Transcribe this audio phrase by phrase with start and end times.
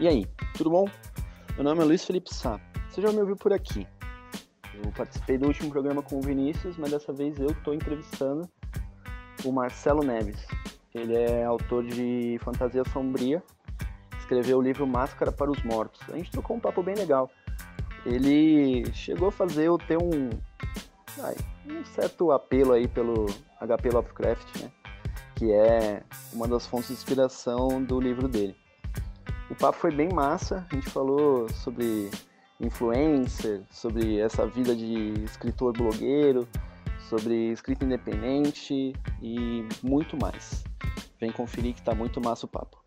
[0.00, 0.26] E aí,
[0.56, 0.88] tudo bom?
[1.56, 2.58] Meu nome é Luiz Felipe Sá.
[2.88, 3.86] Você já me ouviu por aqui.
[4.82, 8.48] Eu participei do último programa com o Vinícius, mas dessa vez eu estou entrevistando
[9.44, 10.42] o Marcelo Neves.
[10.94, 13.42] Ele é autor de Fantasia Sombria,
[14.18, 16.00] escreveu o livro Máscara para os Mortos.
[16.08, 17.30] A gente trocou um papo bem legal.
[18.06, 20.30] Ele chegou a fazer eu ter um,
[21.22, 21.36] ai,
[21.68, 23.26] um certo apelo aí pelo
[23.60, 24.70] HP Lovecraft, né?
[25.36, 28.56] Que é uma das fontes de inspiração do livro dele.
[29.50, 32.08] O papo foi bem massa, a gente falou sobre
[32.60, 36.48] influencer, sobre essa vida de escritor blogueiro,
[37.08, 40.62] sobre escrita independente e muito mais.
[41.18, 42.80] Vem conferir que tá muito massa o papo.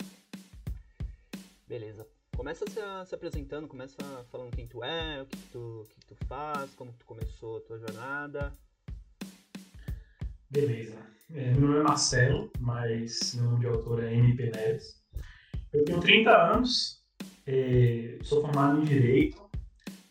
[1.68, 2.07] Beleza.
[2.34, 3.98] Começa se, se apresentando, começa
[4.32, 7.62] falando quem tu é, o que, que tu, que tu faz, como tu começou a
[7.62, 8.57] tua jornada.
[10.49, 10.98] Beleza.
[11.30, 15.02] É, meu nome é Marcelo, mas meu nome de autor é MP Neves.
[15.73, 17.02] Eu tenho 30 anos,
[17.48, 19.41] é, sou formado em Direito,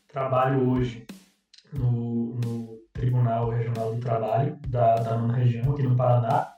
[0.09, 1.07] trabalho hoje
[1.73, 6.53] no, no Tribunal Regional do Trabalho da, da nona região, aqui no Paraná.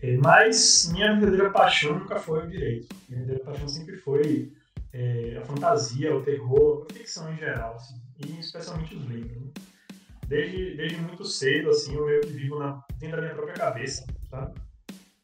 [0.00, 2.94] É, mas minha verdadeira paixão nunca foi o direito.
[3.08, 4.52] Minha verdadeira paixão sempre foi
[4.92, 9.36] é, a fantasia, o terror, a ficção em geral, assim, e especialmente os livros.
[9.36, 9.50] Né?
[10.28, 14.06] Desde, desde muito cedo, assim, eu meio que vivo na, dentro da minha própria cabeça,
[14.30, 14.54] sabe?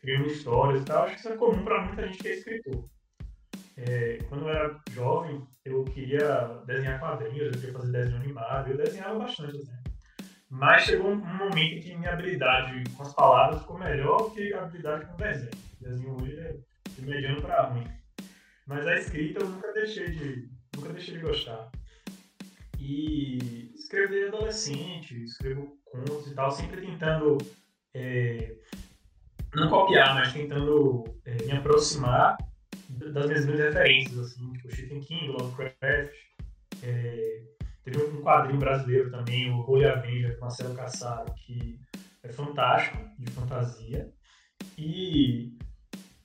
[0.09, 1.05] Criando histórias e tal.
[1.05, 2.89] Acho que isso é comum para muita gente que é escritor.
[3.77, 8.77] É, quando eu era jovem, eu queria desenhar quadrinhos, eu queria fazer desenho animado, eu
[8.79, 9.77] desenhava bastante assim.
[10.51, 14.63] Mas chegou um momento em que minha habilidade com as palavras ficou melhor que a
[14.63, 15.51] habilidade com o desenho.
[15.79, 16.57] O desenho hoje é
[16.89, 17.87] de mediano para ruim.
[18.67, 21.71] Mas a escrita eu nunca deixei de, nunca deixei de gostar.
[22.79, 27.37] E escrever adolescente, escrevo contos e tal, sempre tentando
[27.95, 28.57] é,
[29.55, 32.37] não copiar, mas tentando é, me aproximar
[32.89, 36.15] das minhas grandes referências, assim, tipo Stephen King, Lovecraft.
[36.83, 37.43] É,
[37.85, 41.79] teve um quadrinho brasileiro também, o Holy Avenger, com Marcelo Cassaro, que
[42.23, 44.11] é fantástico, de fantasia.
[44.77, 45.57] E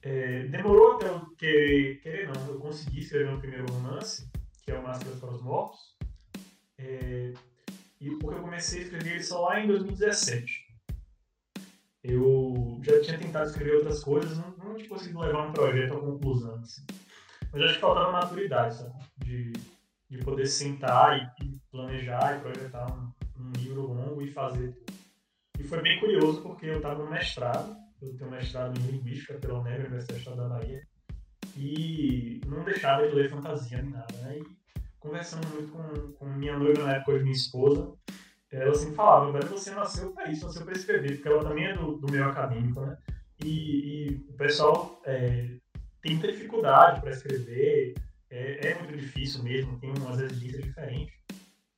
[0.02, 4.30] é, demorou até eu querer, querer, não, eu consegui escrever meu primeiro romance,
[4.62, 5.80] que é o Máscaras para os Mortos.
[6.78, 7.34] É,
[8.02, 10.73] e porque eu comecei a escrever ele só lá em 2017.
[12.04, 16.00] Eu já tinha tentado escrever outras coisas, não, não tinha conseguido levar um projeto à
[16.00, 16.56] conclusão.
[16.56, 16.84] Assim.
[17.52, 18.94] Mas acho que faltava maturidade, sabe?
[19.20, 19.54] De,
[20.10, 24.76] de poder sentar e, e planejar e projetar um, um, livro longo e fazer.
[25.58, 29.60] E foi bem curioso porque eu estava no mestrado, eu tenho mestrado em Linguística pela
[29.60, 30.86] UNEB, Universidade Estado da Bahia,
[31.56, 34.40] e não deixava de ler fantasia nem nada, né?
[34.40, 34.44] E
[35.00, 37.94] conversando muito com, com minha noiva na época, hoje minha esposa,
[38.62, 41.76] ela sempre falava, velho, você nasceu para isso, nasceu para escrever, porque ela também é
[41.76, 42.98] do, do meio acadêmico, né?
[43.44, 45.58] E, e o pessoal é,
[46.02, 47.96] tem muita dificuldade para escrever,
[48.30, 51.14] é, é, muito difícil mesmo, tem umas exigências diferentes.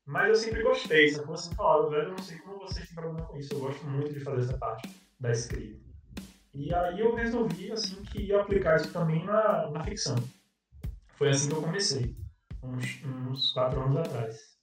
[0.05, 1.27] Mas eu sempre gostei, sabe?
[1.27, 4.13] Você falava, velho, eu não sei como vocês têm problema com isso, eu gosto muito
[4.13, 5.79] de fazer essa parte da escrita.
[6.53, 10.15] E aí eu resolvi, assim, que ia aplicar isso também na, na ficção.
[11.15, 12.15] Foi assim que eu comecei,
[12.61, 14.54] uns, uns quatro anos atrás.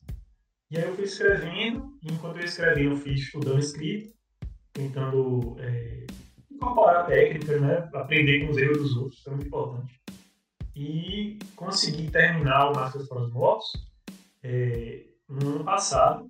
[0.73, 4.11] E aí eu fui escrevendo, e enquanto eu escrevi, eu fui estudando escrita,
[4.73, 6.07] tentando é,
[6.51, 7.91] incorporar técnicas, né?
[7.93, 10.01] aprender com os erros dos outros, isso é muito importante.
[10.75, 13.71] E consegui terminar o Masters para os Mortos
[14.43, 16.27] é, no ano passado.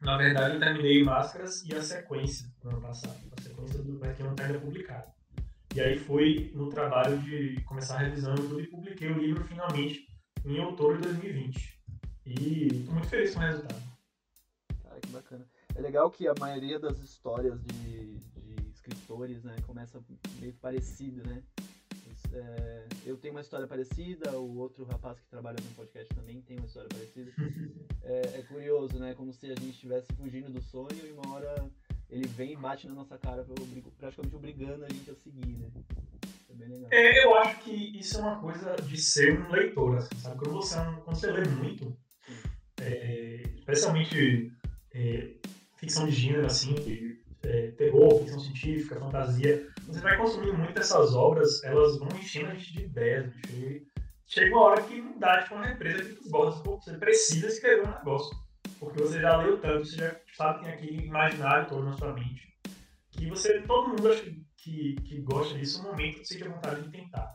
[0.00, 3.16] Na verdade, eu terminei Máscaras e a sequência no ano passado.
[3.38, 5.06] A sequência do que não está ainda publicada.
[5.72, 10.04] E aí foi no trabalho de começar revisando tudo e publiquei o livro finalmente
[10.44, 11.83] em outubro de 2020.
[12.26, 13.82] E estou muito feliz com o resultado.
[14.82, 15.46] Cara, que bacana.
[15.74, 20.00] É legal que a maioria das histórias de, de escritores, né, começa
[20.40, 21.42] meio parecido, né?
[22.32, 26.56] É, eu tenho uma história parecida, o outro rapaz que trabalha no podcast também tem
[26.56, 27.32] uma história parecida.
[28.06, 29.14] É, é, curioso, né?
[29.14, 31.70] Como se a gente estivesse fugindo do sonho e uma hora
[32.10, 33.46] ele vem e bate na nossa cara,
[33.96, 35.70] praticamente obrigando a gente a seguir, né?
[36.50, 36.88] É bem legal.
[36.92, 40.38] É, eu acho que isso é uma coisa de ser um leitor, assim, sabe?
[40.38, 41.96] Quando você, é quando você lê muito,
[42.84, 44.52] é, especialmente
[44.94, 45.30] é,
[45.76, 46.74] ficção de gênero, assim,
[47.42, 52.54] é, terror, ficção científica, fantasia, você vai consumindo muito essas obras, elas vão enchendo a
[52.54, 53.32] gente de ideias.
[54.26, 57.92] Chega uma hora que não dá, tipo, uma represa que gosta, você precisa escrever um
[57.92, 58.36] negócio.
[58.78, 62.12] Porque você já leu tanto, você já sabe que tem aquele imaginário todo na sua
[62.14, 62.54] mente.
[63.10, 64.24] Que você, todo mundo acha
[64.56, 67.30] que, que gosta disso, no momento sente a vontade de tentar.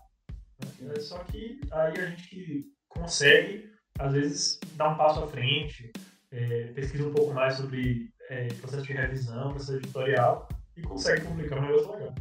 [0.79, 0.95] Né?
[0.99, 3.69] Só que aí a gente que consegue
[3.99, 5.91] às vezes dá um passo à frente,
[6.31, 11.59] é, pesquisa um pouco mais sobre é, processo de revisão, processo editorial e consegue publicar
[11.59, 12.15] um negócio legal.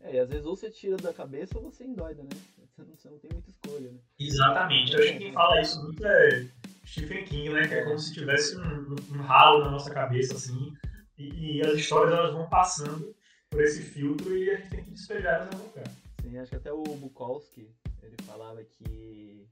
[0.00, 2.28] É, e às vezes ou você tira da cabeça ou você endoida, né?
[2.58, 3.98] Você não, você não tem muita escolha, né?
[4.18, 4.92] Exatamente.
[4.92, 6.46] Eu acho que quem fala isso muito é
[6.84, 7.68] Stephen King, né?
[7.68, 10.74] Que é como se tivesse um, um ralo na nossa cabeça, assim,
[11.16, 13.14] e, e, as histórias elas vão passando
[13.48, 15.90] por esse filtro e a gente tem que despejar elas em algum lugar.
[16.20, 17.70] Sim, acho que até o Bukowski,
[18.02, 19.46] ele falava que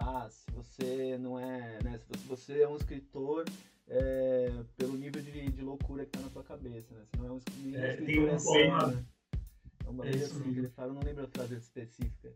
[0.00, 3.44] ah, se você não é, né, se você é um escritor
[3.86, 7.02] é, pelo nível de, de loucura que tá na sua cabeça, né?
[7.04, 9.04] Se não é um, escritor, é, tem um é poema, né?
[9.84, 12.32] É um bagulho assim que ele fala, eu não lembro a frase específica.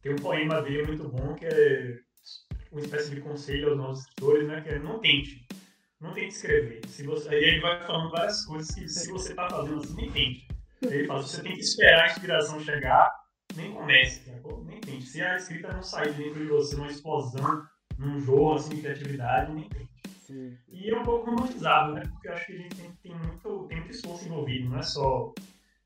[0.00, 2.00] Tem um poema dele muito bom que é
[2.70, 4.60] uma espécie de conselho aos novos escritores, né?
[4.62, 5.46] Que é não tente.
[6.00, 6.86] Não tente escrever.
[6.86, 7.28] Se você...
[7.28, 10.48] Aí ele vai falando várias coisas que se você tá fazendo assim, nem tente.
[10.82, 13.10] Ele fala, você tem que esperar a inspiração chegar,
[13.56, 14.40] nem comece, tente.
[15.16, 17.66] Se a escrita não sair dentro de você, uma explosão,
[17.96, 19.66] num jogo assim, de criatividade, nem.
[20.20, 20.58] Sim.
[20.68, 22.02] E é um pouco romantizado, né?
[22.02, 24.82] Porque eu acho que a gente tem, tem, muito, tem muito esforço envolvido, não é
[24.82, 25.32] só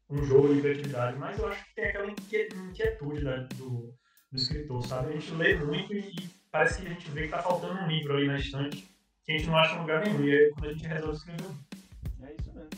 [0.08, 3.94] um jogo de criatividade, mas eu acho que tem aquela inquietude né, do,
[4.32, 5.10] do escritor, sabe?
[5.10, 7.86] A gente lê muito e, e parece que a gente vê que tá faltando um
[7.86, 8.84] livro ali na estante
[9.24, 10.24] que a gente não acha em lugar nenhum.
[10.24, 12.26] E aí quando a gente resolve escrever um.
[12.26, 12.70] É isso mesmo.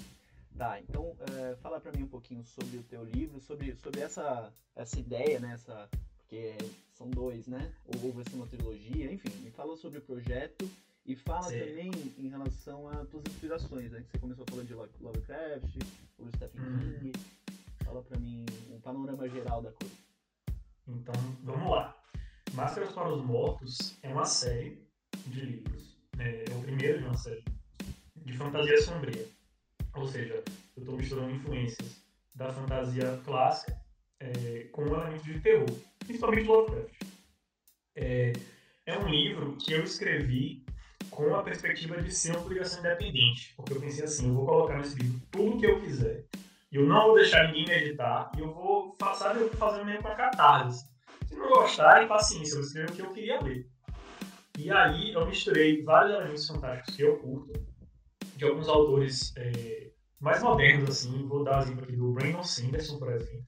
[0.59, 4.53] Tá, então é, fala para mim um pouquinho sobre o teu livro, sobre, sobre essa,
[4.77, 5.55] essa ideia, né?
[5.55, 5.89] Essa,
[6.33, 6.57] porque
[6.95, 7.71] são dois, né?
[7.85, 9.29] Ou vai ser uma trilogia, enfim.
[9.43, 10.67] Me fala sobre o projeto
[11.05, 11.59] e fala Sim.
[11.59, 14.01] também em relação às tuas inspirações, né?
[14.01, 15.77] Que você começou falando de Lovecraft,
[16.19, 16.79] o Stephen uhum.
[16.79, 17.13] King.
[17.85, 19.95] Fala para mim um panorama geral da coisa.
[20.89, 21.95] Então, vamos lá.
[22.55, 24.83] Máscaras para os Mortos é uma série
[25.27, 25.99] de livros.
[26.19, 27.45] É, é o primeiro de uma série
[28.17, 29.29] de fantasia sombria.
[29.95, 30.43] Ou seja,
[30.77, 32.03] eu estou misturando influências
[32.35, 33.82] da fantasia clássica
[34.23, 37.03] é, com elementos de terror, principalmente Lovecraft.
[37.97, 38.33] É,
[38.87, 40.65] é um livro que eu escrevi
[41.11, 44.79] com a perspectiva de ser uma publicação independente, porque eu pensei assim, eu vou colocar
[44.79, 46.25] nesse livro tudo que eu quiser,
[46.71, 50.15] eu não vou deixar ninguém me editar, e eu vou, eu vou fazer mesmo para
[50.15, 50.87] catarse.
[51.27, 53.67] Se não gostarem, paciência, eu vou escrever o que eu queria ler.
[54.59, 57.53] E aí eu misturei vários elementos fantásticos que eu curto,
[58.37, 63.13] de alguns autores é, mais modernos, assim, vou dar exemplo aqui do Brandon Sanderson, por
[63.13, 63.45] exemplo,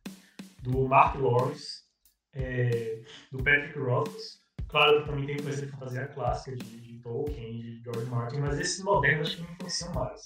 [0.65, 1.85] do Mark Lawrence,
[2.33, 7.61] é, do Patrick Rothfuss, claro que também tem influência de fantasia clássica de, de Tolkien,
[7.61, 10.25] de George Martin, mas esses modernos acho que me influenciam mais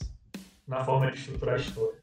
[0.66, 1.98] na forma de estruturar a história.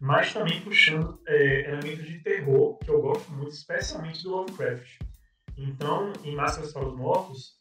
[0.00, 4.98] Mas também puxando é, elementos de terror, que eu gosto muito, especialmente do Lovecraft.
[5.56, 7.52] Então, em Máscaras para os Mortos,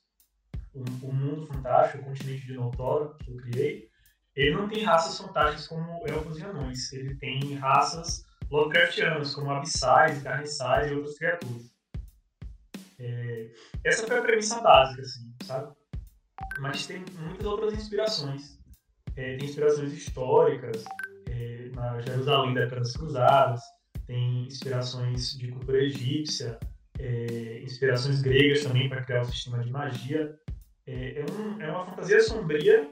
[0.74, 3.90] o, o mundo fantástico, o continente de Notora, que eu criei,
[4.36, 6.92] ele não tem raças fantásticas como elfos e anões.
[6.92, 11.76] Ele tem raças Lovecraftianas, como abissais, carniçais e outras criaturas.
[13.00, 13.52] É,
[13.84, 15.76] essa foi a premissa básica, assim, sabe?
[16.60, 18.60] Mas tem muitas outras inspirações.
[19.16, 20.84] É, tem inspirações históricas,
[21.30, 23.62] é, na Jerusalém da época das Cruzadas,
[24.06, 26.60] tem inspirações de cultura egípcia,
[27.00, 30.38] é, inspirações gregas também para criar o sistema de magia.
[30.88, 32.90] É, é, um, é, uma fantasia sombria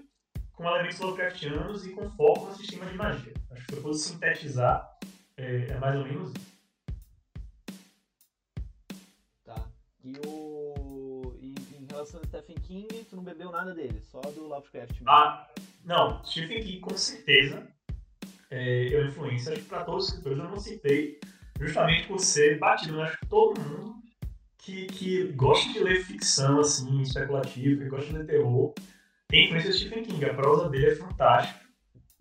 [0.53, 3.33] com elementos Lovecraftianos e com foco no sistema de magia.
[3.51, 4.92] Acho que eu fosse sintetizar,
[5.37, 6.53] é, é mais ou menos isso.
[9.43, 9.67] Tá.
[10.03, 11.35] E o.
[11.39, 15.09] E, em relação ao Stephen King, tu não bebeu nada dele, só do Lovecraft mesmo?
[15.09, 15.49] Ah,
[15.83, 16.23] não.
[16.23, 17.67] Stephen King, com certeza,
[18.49, 19.53] é, eu influência.
[19.53, 21.19] Acho que para todos os escritores eu não citei,
[21.59, 23.01] justamente por ser batido.
[23.01, 24.03] Acho que todo mundo
[24.59, 28.73] que, que gosta de ler ficção, assim, especulativa, que gosta de ler terror,
[29.27, 30.25] tem influência de Stephen King.
[30.25, 31.62] A prosa dele é fantástica.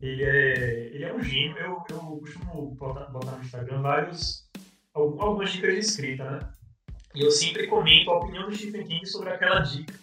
[0.02, 1.56] Ele é, ele é um gênio.
[1.58, 4.50] Eu, eu costumo botar, botar no Instagram vários,
[4.92, 6.40] algumas dicas de escrita, né?
[7.14, 9.94] E eu sempre comento a opinião do Stephen King sobre aquela dica.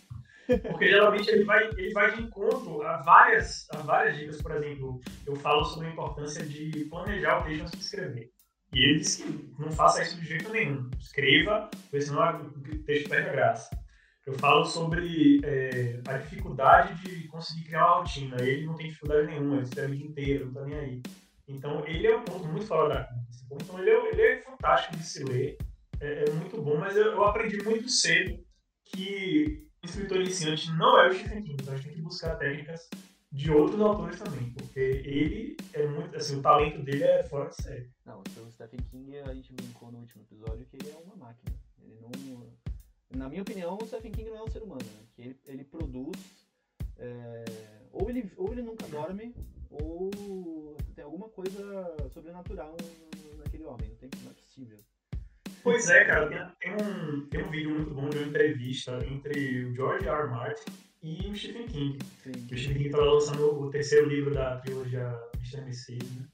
[0.67, 4.41] Porque geralmente ele vai, ele vai de encontro a várias, a várias dicas.
[4.41, 8.31] Por exemplo, eu falo sobre a importância de planejar o texto antes de escrever.
[8.73, 10.89] E ele diz que não faça isso de jeito nenhum.
[10.99, 13.78] Escreva, porque senão o texto perde a graça.
[14.29, 18.39] Eu falo sobre é, a dificuldade de conseguir criar uma rotina.
[18.39, 21.01] Ele não tem dificuldade nenhuma, ele escreve o dia inteiro, não tá nem aí.
[21.47, 23.63] Então, ele é um ponto muito fora da curva.
[23.63, 25.57] Então, ele é, ele é fantástico de se ler,
[25.99, 28.39] é, é muito bom, mas eu, eu, aprendi muito cedo
[28.85, 31.57] que escritor iniciante não é o Stephen King.
[31.59, 32.87] Então, a gente tem que buscar técnicas
[33.31, 37.63] de outros autores também, porque ele é muito, assim, o talento dele é fora de
[37.63, 37.89] série.
[38.05, 41.15] Não, então o Stephen King, a gente brincou no último episódio que ele é uma
[41.15, 41.51] máquina.
[41.81, 42.11] Ele não
[43.15, 45.01] na minha opinião, o Stephen King não é um ser humano, né?
[45.15, 46.47] Que ele, ele produz.
[46.97, 47.45] É,
[47.91, 49.33] ou, ele, ou ele nunca dorme,
[49.69, 52.75] ou tem alguma coisa sobrenatural
[53.37, 53.89] naquele homem.
[53.89, 54.77] Não, tem, não é possível.
[55.63, 56.55] Pois é, cara.
[56.59, 60.23] Tem, um, tem um vídeo muito bom de uma entrevista entre o George R.
[60.23, 60.29] R.
[60.29, 61.99] Martin e o Stephen King.
[62.23, 62.31] Sim.
[62.31, 65.61] O Stephen King estava lançando o terceiro livro da trilogia Mr.
[65.61, 66.27] Mercedes, né?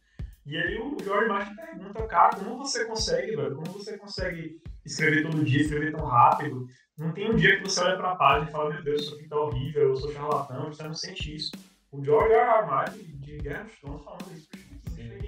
[0.46, 3.56] E aí o George Martin pergunta, cara, como você consegue, velho?
[3.56, 6.68] Como você consegue escrever todo dia, escrever tão rápido?
[6.98, 9.28] Não tem um dia que você olha pra página e fala, meu Deus, isso aqui
[9.28, 11.52] tá horrível, eu sou charlatão, você não sente isso.
[11.92, 12.60] O George R.
[12.60, 12.68] R.
[12.68, 14.50] Martin de Guerra dos Tronos falando isso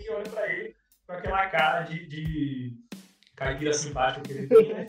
[0.08, 2.78] e olha pra ele com aquela cara de, de
[3.36, 4.88] caipira simpática que ele tem, né?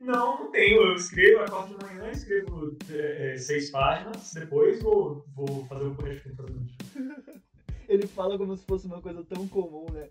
[0.00, 0.82] Não, não tenho.
[0.82, 5.94] Eu escrevo, acordo de manhã, escrevo é, é, seis páginas, depois vou, vou fazer o
[5.94, 7.49] tem que fazer
[7.90, 10.08] Ele fala como se fosse uma coisa tão comum, né?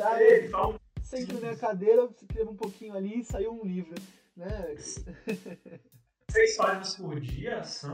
[0.00, 0.80] Ah, ele fala...
[1.02, 4.00] Sento na minha cadeira, escrevo um pouquinho ali e saiu um livro,
[4.36, 4.76] né?
[6.30, 7.92] Seis páginas por dia são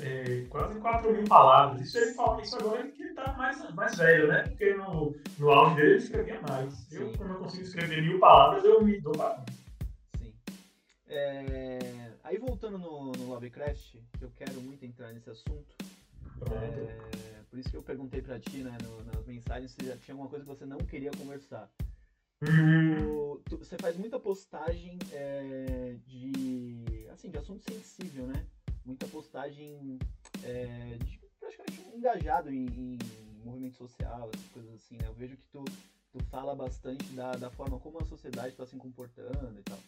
[0.00, 1.80] é, quase 4 mil palavras.
[1.80, 4.42] Isso ele fala isso agora que ele tá mais, mais velho, né?
[4.42, 6.72] Porque no, no auge dele ele escrevia mais.
[6.74, 6.96] Sim.
[6.96, 9.44] Eu, quando eu consigo escrever mil palavras, eu me dou para
[10.18, 10.32] Sim.
[11.08, 12.12] É...
[12.22, 15.74] Aí voltando no, no Lovecraft, que eu quero muito entrar nesse assunto.
[16.52, 17.31] É...
[17.52, 20.30] Por isso que eu perguntei pra ti, né, no, nas mensagens, se já tinha alguma
[20.30, 21.70] coisa que você não queria conversar.
[22.40, 23.42] Uhum.
[23.44, 28.46] Tu, você faz muita postagem é, de, assim, de assunto sensível, né?
[28.86, 29.98] muita postagem
[30.42, 32.98] é, de, praticamente engajado em, em,
[33.44, 35.08] movimento social, essas coisas assim, né?
[35.08, 35.62] Eu vejo que tu,
[36.10, 39.78] tu fala bastante da, da forma como a sociedade está se comportando e tal.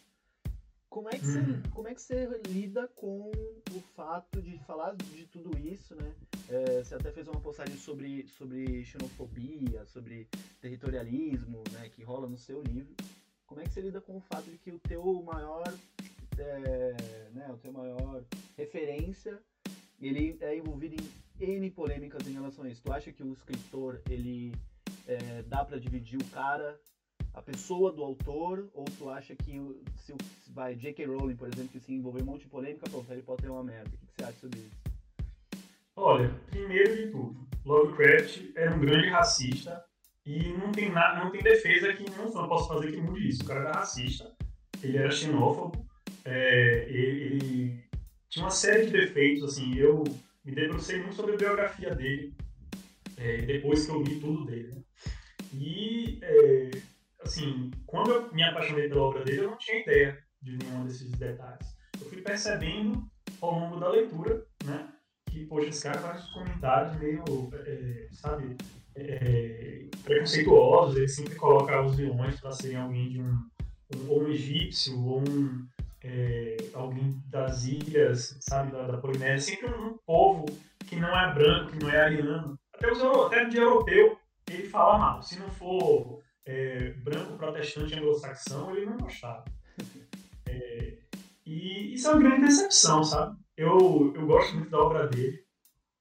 [0.90, 1.62] Como é, que você, uhum.
[1.72, 6.14] como é que você lida com o fato de falar de tudo isso, né?
[6.48, 10.28] É, você até fez uma postagem sobre, sobre xenofobia, sobre
[10.60, 11.88] territorialismo, né?
[11.88, 12.94] Que rola no seu livro.
[13.46, 15.72] Como é que você lida com o fato de que o teu maior
[16.38, 18.24] é, né, o teu maior
[18.56, 19.38] referência,
[20.00, 20.96] ele é envolvido
[21.40, 22.82] em N polêmicas em relação a isso.
[22.82, 24.52] Tu acha que o escritor, ele
[25.06, 26.78] é, dá para dividir o cara,
[27.32, 29.58] a pessoa do autor, ou tu acha que
[29.96, 30.14] se
[30.50, 31.06] vai J.K.
[31.06, 33.64] Rowling, por exemplo, que se envolver um monte de polêmica, pronto, Harry Potter é uma
[33.64, 33.90] merda.
[33.94, 34.83] O que, você acha sobre isso?
[35.96, 39.84] Olha, primeiro de tudo, Lovecraft era um grande racista
[40.26, 43.42] e não tem, na, não tem defesa que não, não posso fazer que mude isso.
[43.42, 44.34] O cara era racista,
[44.82, 45.86] ele era xenófobo,
[46.24, 47.84] é, ele, ele,
[48.28, 50.02] tinha uma série de defeitos, assim, eu
[50.44, 52.34] me debrucei muito sobre a biografia dele,
[53.16, 54.74] é, depois que eu li tudo dele.
[54.74, 54.82] Né?
[55.52, 56.70] E, é,
[57.22, 61.10] assim, quando eu me apaixonei pela obra dele, eu não tinha ideia de nenhum desses
[61.12, 61.76] detalhes.
[62.00, 63.08] Eu fui percebendo
[63.40, 64.93] ao longo da leitura, né,
[65.34, 67.24] que, poxa, esse cara faz comentários meio,
[67.66, 68.56] é, sabe,
[68.94, 73.32] é, preconceituosos, ele sempre coloca os vilões para serem alguém de um,
[73.96, 75.66] um, ou um egípcio, ou um
[76.04, 80.44] é, alguém das ilhas, sabe, da, da Polinésia, sempre um, um, povo
[80.86, 82.56] que não é branco, que não é ariano.
[82.72, 84.16] Até, os, até de europeu,
[84.48, 85.22] ele fala mal.
[85.22, 89.44] Se não for é, branco, protestante, anglo-saxão, ele não gostava.
[90.46, 90.98] É,
[91.44, 93.43] e isso é uma grande decepção, sabe?
[93.56, 95.44] Eu, eu gosto muito da obra dele.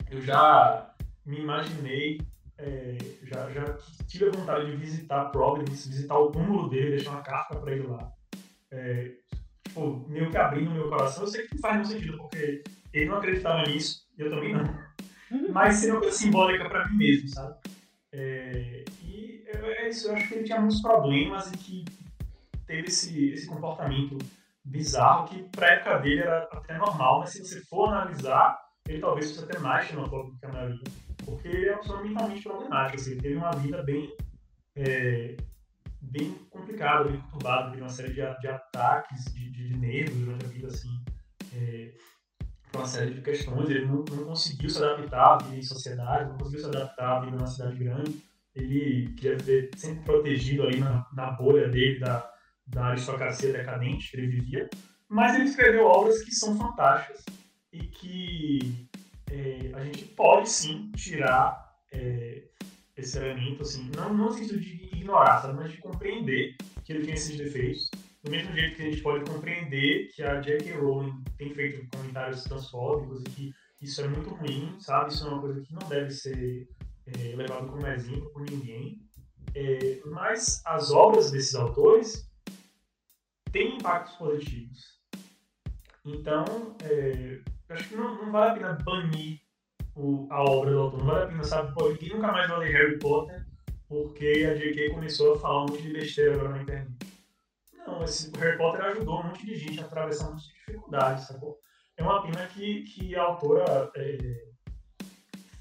[0.10, 0.94] Eu já
[1.26, 2.20] me imaginei,
[2.58, 7.22] é, já, já tive a vontade de visitar Providence, visitar o túmulo dele, deixar uma
[7.22, 8.12] carta para ele lá.
[8.72, 9.12] É,
[9.64, 11.24] tipo, meio que abrindo o meu coração.
[11.24, 14.84] Eu sei que não faz muito sentido, porque ele não acreditava nisso, eu também não.
[15.52, 17.58] Mas seria uma coisa simbólica para mim mesmo, sabe?
[18.12, 21.86] É, e é isso, eu acho que ele tinha muitos problemas e que
[22.68, 24.18] teve esse, esse comportamento
[24.64, 29.32] bizarro que pra época dele era até normal, mas se você for analisar, ele talvez
[29.32, 30.84] fosse até mais xenofóbico que a maioria.
[31.26, 34.16] Porque ele é uma pessoa mentalmente problemática, assim, ele teve uma vida bem
[34.76, 35.36] é,
[36.02, 40.46] bem complicado, bem conturbado, teve uma série de, de ataques de, de, de, nervos durante
[40.46, 41.04] a vida, assim,
[41.56, 41.94] é,
[42.76, 43.70] uma série de questões.
[43.70, 47.20] Ele não, não conseguiu se adaptar à vida em sociedade, não conseguiu se adaptar à
[47.22, 48.24] vida numa cidade grande.
[48.56, 52.33] Ele queria viver sempre protegido ali na, na bolha dele, da,
[52.66, 54.70] da aristocracia decadente que ele vivia.
[55.08, 57.24] Mas ele escreveu obras que são fantásticas
[57.72, 58.90] e que
[59.30, 62.44] é, a gente pode sim tirar é,
[62.96, 67.06] esse elemento, assim, não, não no sentido de ignorar, sabe, mas de compreender que ele
[67.06, 67.90] tem esses defeitos.
[68.24, 70.72] Do mesmo jeito que a gente pode compreender que a J.K.
[70.78, 75.12] Rowling tem feito comentários transfóbicos e que isso é muito ruim, sabe?
[75.12, 76.70] Isso é uma coisa que não deve ser
[77.08, 79.02] é, levado como exemplo por ninguém.
[79.54, 82.32] É, mas as obras desses autores
[83.54, 84.80] têm impactos positivos.
[86.06, 89.40] Então, é, acho que não, não vale a pena banir
[89.96, 91.00] o, a obra do autor.
[91.00, 91.74] Não vale a pena, sabe?
[91.74, 93.46] Pô, ninguém nunca mais vai ler Harry Potter
[93.88, 94.90] porque a J.K.
[94.90, 96.92] começou a falar um monte de besteira agora na internet.
[97.86, 101.60] Não, esse Harry Potter ajudou um monte de gente a atravessar muitas dificuldades, sacou?
[101.96, 104.18] É uma pena que, que a autora é,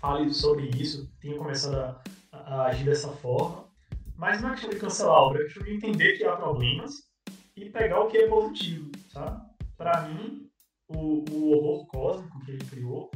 [0.01, 3.71] fale sobre isso, tenha começado a, a, agir dessa forma.
[4.17, 7.12] Mas não é questão de cancelar a obra, é questão de entender que há problemas
[7.57, 9.43] e pegar o que é positivo, sabe?
[9.77, 10.51] Para mim,
[10.89, 13.11] o, o horror cósmico que ele criou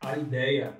[0.00, 0.76] a ideia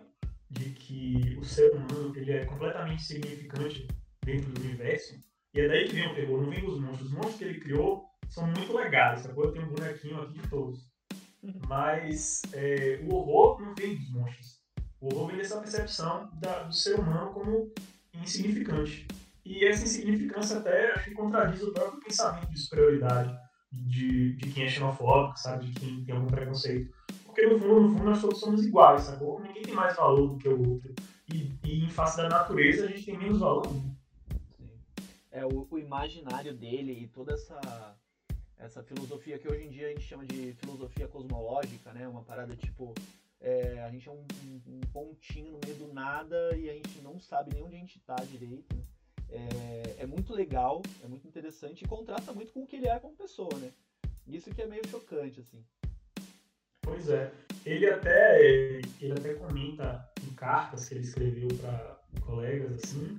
[0.50, 3.86] de que o ser humano ele é completamente significante
[4.24, 5.14] dentro do universo.
[5.54, 7.08] E é daí que vem o terror, não vem dos monstros.
[7.08, 9.44] Os monstros que ele criou são muito legais, sacou?
[9.44, 10.90] Eu tenho um bonequinho aqui de todos.
[11.68, 14.60] Mas é, o horror não vem dos monstros.
[15.00, 17.72] O horror vem dessa percepção da, do ser humano como
[18.14, 19.06] insignificante.
[19.44, 23.36] E essa insignificância até acho que contradiz o próprio pensamento de superioridade
[23.72, 25.66] de, de quem é xenofóbico, sabe?
[25.66, 26.94] De quem tem algum preconceito.
[27.24, 29.40] Porque no fundo, no fundo, nós todos somos iguais, sacou?
[29.40, 30.94] Ninguém tem mais valor do que o outro.
[31.32, 33.66] E, e em face da natureza, a gente tem menos valor.
[35.30, 37.96] É, o, o imaginário dele e toda essa
[38.58, 42.06] essa filosofia que hoje em dia a gente chama de filosofia cosmológica, né?
[42.06, 42.94] Uma parada tipo
[43.40, 44.24] é, a gente é um,
[44.68, 47.98] um, pontinho no meio do nada e a gente não sabe nem onde a gente
[47.98, 48.76] está direito.
[48.76, 48.82] Né?
[49.32, 52.98] É, é, muito legal, é muito interessante e contrasta muito com o que ele é
[52.98, 53.70] como pessoa, né?
[54.26, 55.64] Isso que é meio chocante, assim.
[56.82, 57.32] Pois é.
[57.64, 63.18] Ele até, ele até comenta em cartas que ele escreveu para colegas, assim,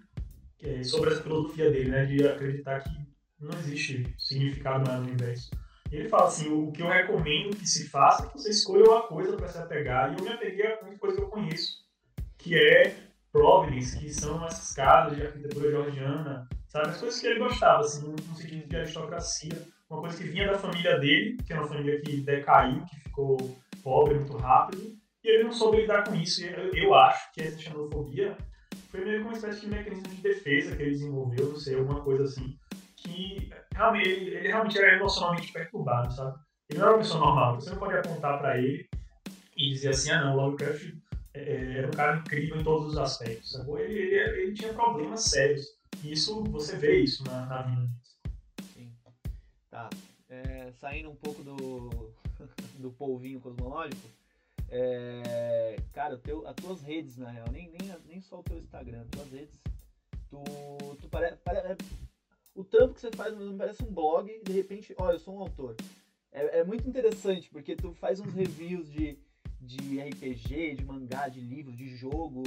[0.62, 2.06] é, sobre a filosofia dele, né?
[2.06, 2.92] De acreditar que
[3.40, 5.50] não existe significado no universo.
[5.92, 9.04] Ele fala assim: o que eu recomendo que se faça é que você escolha uma
[9.04, 10.12] coisa para se apegar.
[10.12, 11.86] E eu me apeguei a uma coisa que eu conheço,
[12.38, 13.03] que é
[13.34, 16.90] Providence, que são essas casas de arquitetura georgiana, sabe?
[16.90, 19.68] As coisas que ele gostava, assim, no sentido de aristocracia.
[19.90, 23.38] Uma coisa que vinha da família dele, que é uma família que decaiu, que ficou
[23.84, 26.46] pobre muito rápido, e ele não soube lidar com isso.
[26.46, 28.38] Eu, eu acho que essa xenofobia
[28.90, 32.02] foi meio que uma espécie de mecanismo de defesa que ele desenvolveu, não sei, alguma
[32.02, 32.58] coisa assim
[33.04, 36.38] que realmente, ele, realmente era emocionalmente perturbado, sabe?
[36.70, 37.56] Ele não era uma pessoa normal.
[37.56, 38.88] Você não pode apontar para ele
[39.58, 40.94] e dizer assim, ah não, Lovecraft
[41.34, 43.56] é, é, era um cara incrível em todos os aspectos?
[43.56, 45.66] Ele, ele, ele, tinha problemas sérios.
[46.04, 47.90] E isso, você vê isso na, na vida
[48.74, 48.92] Sim.
[49.70, 49.90] Tá.
[50.30, 52.14] É, saindo um pouco do,
[52.78, 54.08] do polvinho cosmológico,
[54.70, 59.02] é, cara, teu, as tuas redes, na real, nem, nem, nem só o teu Instagram,
[59.02, 59.54] as tuas redes,
[60.30, 60.44] tu,
[61.00, 61.78] tu parece pare,
[62.56, 65.76] o trampo que você faz parece um blog de repente, ó, eu sou um autor.
[66.32, 69.20] É, é, muito interessante, porque tu faz uns reviews de,
[69.64, 72.44] de RPG, de mangá, de livro, de jogo.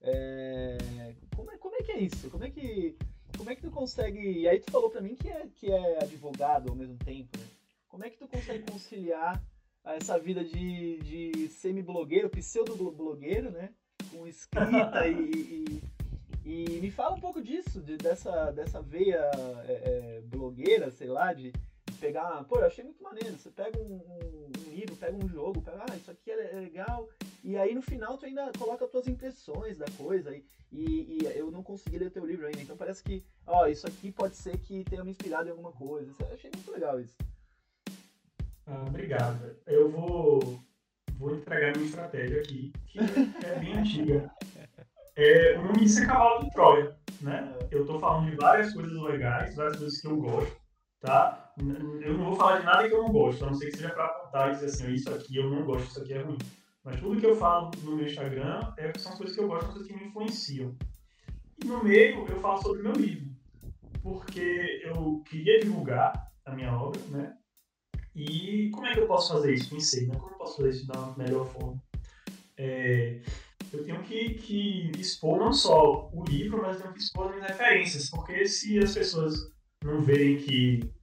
[0.00, 1.14] É...
[1.34, 2.30] Como, é, como é que é isso?
[2.30, 2.96] Como é que,
[3.36, 4.20] como é que tu consegue.
[4.20, 7.46] E aí tu falou pra mim que é, que é advogado ao mesmo tempo, né?
[7.88, 9.42] Como é que tu consegue conciliar
[9.84, 13.70] essa vida de, de semi-blogueiro, pseudo-blogueiro, né?
[14.10, 15.82] Com escrita e, e
[16.44, 19.30] e me fala um pouco disso, de, dessa, dessa veia
[19.66, 21.50] é, é, blogueira, sei lá, de
[22.04, 22.44] pegar.
[22.44, 23.38] Pô, eu achei muito maneiro.
[23.38, 26.60] Você pega um, um, um livro, pega um jogo, pega, ah, isso aqui é, é
[26.60, 27.08] legal.
[27.42, 30.36] E aí no final tu ainda coloca as tuas impressões da coisa.
[30.36, 32.60] E, e, e, eu não consegui ler teu livro ainda.
[32.60, 36.12] Então parece que, ó, isso aqui pode ser que tenha me inspirado em alguma coisa.
[36.20, 37.16] Eu achei muito legal isso.
[38.66, 39.56] Ah, obrigado.
[39.66, 40.40] Eu vou,
[41.18, 44.30] vou entregar minha estratégia aqui, que é bem antiga.
[45.16, 47.54] É, o nome disso é Cavalo de Troia, né?
[47.70, 50.63] Eu estou falando de várias coisas legais, várias coisas que eu gosto,
[51.04, 51.52] tá?
[52.00, 53.90] Eu não vou falar de nada que eu não gosto, a não ser que seja
[53.90, 56.38] para apontar e dizer assim, isso aqui eu não gosto, isso aqui é ruim.
[56.82, 59.86] Mas tudo que eu falo no meu Instagram é, são coisas que eu gosto, coisas
[59.86, 60.74] que me influenciam.
[61.62, 63.30] E no meio eu falo sobre o meu livro,
[64.02, 67.36] porque eu queria divulgar a minha obra, né?
[68.14, 69.70] E como é que eu posso fazer isso?
[69.70, 70.14] Pensei, né?
[70.14, 71.82] Como eu posso fazer isso da melhor forma?
[72.56, 73.20] É,
[73.72, 77.48] eu tenho que, que expor não só o livro, mas tenho que expor as minhas
[77.48, 79.34] referências, porque se as pessoas
[79.82, 80.93] não verem que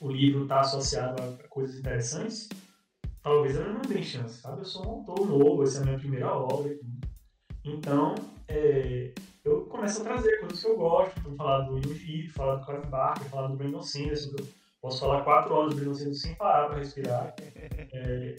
[0.00, 2.48] o livro está associado a coisas interessantes,
[3.22, 4.62] talvez elas não deem chance, sabe?
[4.62, 6.74] Eu sou um autor novo, essa é a minha primeira obra.
[7.64, 8.14] Então,
[8.48, 9.12] é,
[9.44, 12.86] eu começo a trazer coisas que eu gosto, vou falar do Yuji, falar do Clive
[12.86, 14.36] Barker, falar do Brandon Sanderson,
[14.80, 17.34] posso falar quatro horas do Brandon Sanderson sem parar para respirar.
[17.92, 18.34] É,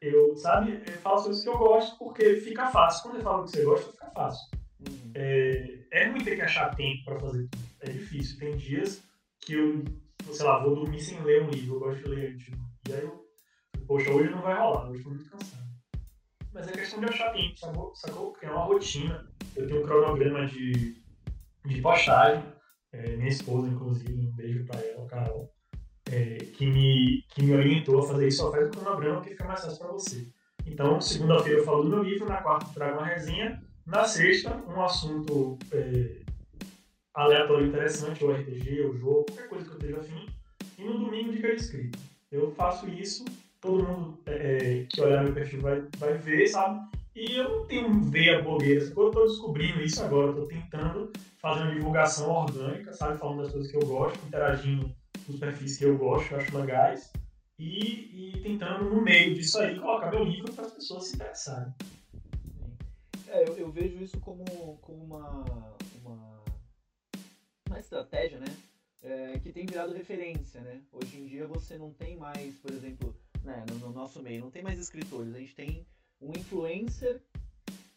[0.00, 3.02] eu, sabe, eu falo coisas que eu gosto porque fica fácil.
[3.02, 4.48] Quando eu falo que você gosta, fica fácil.
[4.80, 5.12] Uhum.
[5.14, 7.64] É, é ruim ter que achar tempo para fazer tudo.
[7.80, 8.38] É difícil.
[8.38, 9.02] Tem dias
[9.40, 9.84] que eu,
[10.32, 11.76] sei lá, vou dormir sem ler um livro.
[11.76, 12.36] Eu gosto de ler.
[12.36, 12.56] Tipo,
[12.88, 13.24] e aí eu,
[13.86, 14.88] poxa, hoje não vai rolar.
[14.88, 15.66] Hoje estou muito cansado.
[16.52, 17.94] Mas é questão de achar tempo, sacou?
[17.94, 18.32] sacou?
[18.32, 19.28] Porque é uma rotina.
[19.54, 21.02] Eu tenho um cronograma de,
[21.64, 22.42] de postagem.
[22.92, 25.56] É, minha esposa, inclusive, um beijo para ela, Carol
[26.10, 29.44] é, que, me, que me orientou a fazer isso, só faz o cronograma que fica
[29.44, 30.28] mais fácil para você.
[30.64, 34.56] Então, segunda-feira eu falo do meu livro, na quarta eu trago uma resenha, na sexta
[34.68, 36.22] um assunto é,
[37.16, 40.26] aleatório interessante, ou RPG, ou jogo, qualquer coisa que eu esteja afim,
[40.78, 41.98] e no domingo de escrita.
[42.30, 43.24] Eu faço isso,
[43.60, 44.32] todo mundo é,
[44.80, 46.86] é, que olhar meu perfil vai, vai ver, sabe?
[47.14, 51.72] E eu não tenho veia blogueira, eu estou descobrindo isso agora, estou tentando fazer uma
[51.72, 53.18] divulgação orgânica, sabe?
[53.18, 54.94] Falando das coisas que eu gosto, interagindo
[55.26, 57.10] os perfis que eu gosto, eu acho legais,
[57.58, 61.72] e, e tentando, no meio disso aí, colocar meu livro para as pessoas se interessarem.
[63.28, 64.44] É, eu, eu, vejo isso como,
[64.82, 65.44] como uma,
[67.76, 68.46] uma, estratégia, né?
[69.02, 70.82] É, que tem virado referência, né?
[70.90, 74.50] Hoje em dia você não tem mais, por exemplo, né, no, no nosso meio, não
[74.50, 75.86] tem mais escritores, a gente tem
[76.20, 77.20] um influencer,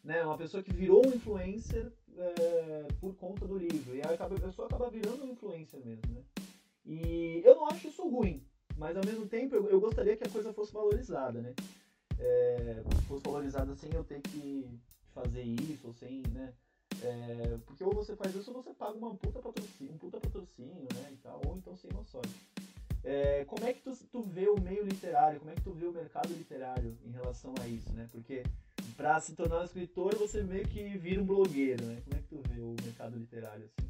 [0.04, 3.96] né, uma pessoa que virou um influencer é, por conta do livro.
[3.96, 6.22] E aí a pessoa acaba virando um influencer mesmo, né?
[6.86, 8.44] E eu não acho isso ruim,
[8.78, 11.54] mas ao mesmo tempo eu, eu gostaria que a coisa fosse valorizada, né?
[12.20, 14.68] É, fosse valorizada sem eu ter que
[15.14, 16.54] fazer isso, ou sem, né?
[17.04, 20.88] É, porque ou você faz isso ou você paga uma puta patrocínio, um puta patrocínio,
[20.94, 21.10] né?
[21.12, 22.34] E tal, ou então sem sorte.
[23.04, 25.86] É, como é que tu, tu vê o meio literário, como é que tu vê
[25.86, 28.08] o mercado literário em relação a isso, né?
[28.12, 28.44] Porque
[28.98, 32.02] para se tornar um escritor você meio que vira um blogueiro, né?
[32.04, 33.90] Como é que tu vê o mercado literário assim?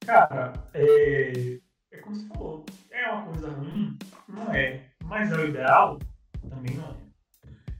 [0.00, 1.58] Cara, é,
[1.90, 3.98] é como você falou, é uma coisa ruim?
[4.28, 4.90] Não é.
[5.02, 5.98] Mas é o ideal?
[6.48, 7.05] Também não é.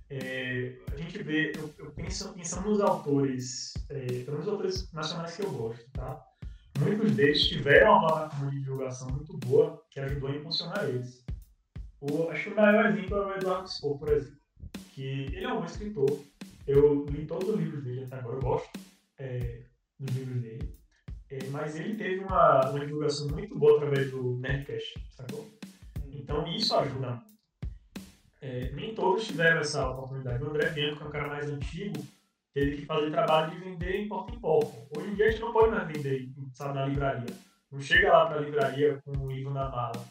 [0.08, 5.36] É a gente vê, eu, eu penso, pensando nos autores, é, pelo menos autores nacionais
[5.36, 6.24] que eu gosto, tá?
[6.78, 11.24] Muitos deles tiveram uma plataforma de divulgação muito boa que ajudou a impulsionar eles.
[12.00, 14.38] O, acho que o maior exemplo é o Eduardo Spohr, por exemplo,
[14.94, 16.20] que ele é um bom escritor.
[16.66, 18.70] Eu li todos os livros dele até agora, eu gosto
[19.18, 19.62] é,
[19.98, 20.76] dos livros dele.
[21.30, 25.50] É, mas ele teve uma, uma divulgação muito boa através do Nerdcast, sacou?
[26.12, 27.22] Então isso ajuda.
[28.46, 30.42] É, nem todos tiveram essa oportunidade.
[30.44, 32.06] O André Bianco, que é um cara mais antigo,
[32.54, 34.87] teve que fazer trabalho de vender em porta em porta.
[34.96, 37.37] Hoje em dia a gente não pode mais vender, sabe, na livraria.
[37.72, 40.04] Não chega lá para a livraria com o livro na mala.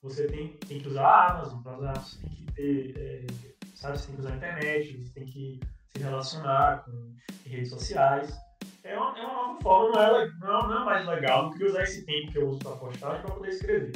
[0.00, 3.26] Você tem, tem que usar a Amazon para usar, você tem que ter, é,
[3.74, 8.34] sabe, você tem que usar a internet, você tem que se relacionar com redes sociais.
[8.82, 11.64] É uma, é uma nova forma, não é, não, não é mais legal do que
[11.64, 13.92] usar esse tempo que eu uso para postar para poder escrever.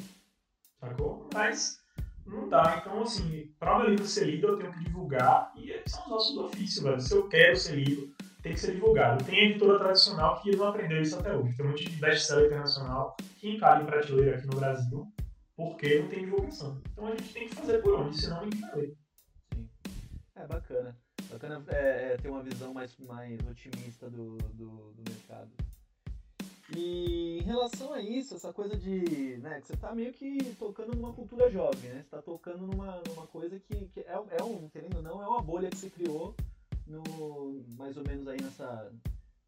[0.79, 1.31] Sacou?
[1.33, 1.79] Mas
[2.27, 2.79] não dá.
[2.81, 6.09] Então, assim, para o meu livro ser lido, eu tenho que divulgar e são os
[6.09, 7.01] nossos ofícios, velho.
[7.01, 9.25] Se eu quero ser lido, tem que ser divulgado.
[9.25, 11.57] Tem editora tradicional que não aprendeu isso até hoje.
[11.57, 15.13] Tem um monte de best-seller internacional que encara em prateleira aqui no Brasil
[15.57, 16.81] porque não tem divulgação.
[16.93, 18.97] Então a gente tem que fazer por onde, senão ninguém vai ler.
[19.55, 19.69] Sim.
[20.35, 20.97] É bacana.
[21.31, 25.51] Bacana é, é ter uma visão mais, mais otimista do, do, do mercado.
[26.75, 29.37] E em relação a isso, essa coisa de.
[29.39, 32.03] Né, que você tá meio que tocando numa cultura jovem, né?
[32.03, 35.29] Você tá tocando numa, numa coisa que, que é, é um, querendo ou não, é
[35.29, 36.35] uma bolha que se criou
[36.87, 38.93] no, mais ou menos aí nessa.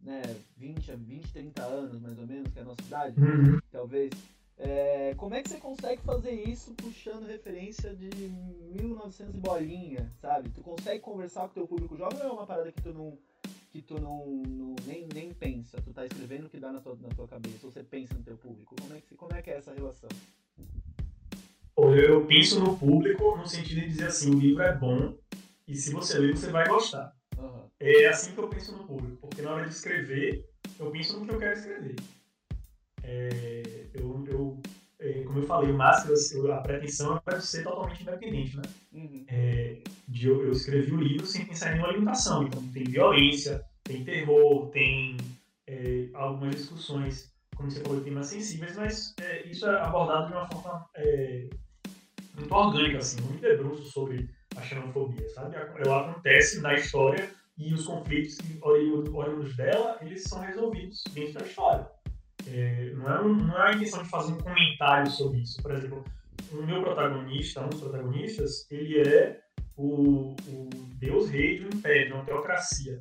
[0.00, 0.22] Né,
[0.56, 3.58] 20, 20, 30 anos mais ou menos, que é a nossa idade, uhum.
[3.72, 4.12] talvez.
[4.56, 8.08] É, como é que você consegue fazer isso puxando referência de
[8.80, 10.50] 1900 bolinha, sabe?
[10.50, 13.16] Tu consegue conversar com o teu público jovem ou é uma parada que tu não
[13.78, 16.96] que tu não, não, nem, nem pensa, tu tá escrevendo o que dá na tua,
[17.00, 18.74] na tua cabeça, ou você pensa no teu público?
[18.80, 20.08] Como é que, como é, que é essa relação?
[21.76, 25.16] Eu penso no público no sentido de dizer assim, o livro é bom
[25.66, 27.14] e se você ler, você vai gostar.
[27.38, 27.62] Uhum.
[27.78, 31.26] É assim que eu penso no público, porque na hora de escrever, eu penso no
[31.26, 31.96] que eu quero escrever.
[33.04, 34.60] É, eu, eu
[35.00, 36.14] é, como eu falei, o Máscara,
[36.54, 38.62] a pretensão é ser totalmente independente, né?
[38.92, 39.24] Uhum.
[39.28, 42.42] É, de, eu, eu, escrevi o livro sem pensar em nenhuma limitação.
[42.42, 45.16] Então, tem violência, tem terror, tem
[45.66, 50.46] é, algumas discussões, como você falou, temas sensíveis, mas é, isso é abordado de uma
[50.48, 51.48] forma é,
[52.36, 55.56] muito orgânica, assim, muito debruço sobre a xenofobia, sabe?
[55.56, 61.90] Ela acontece na história e os conflitos oriundos dela, eles são resolvidos dentro da história.
[62.46, 65.60] É, não, é não é a intenção de fazer um comentário sobre isso.
[65.60, 66.04] Por exemplo,
[66.52, 69.40] o meu protagonista, um dos protagonistas, ele é
[69.76, 73.00] o, o deus rei de um império, de uma teocracia.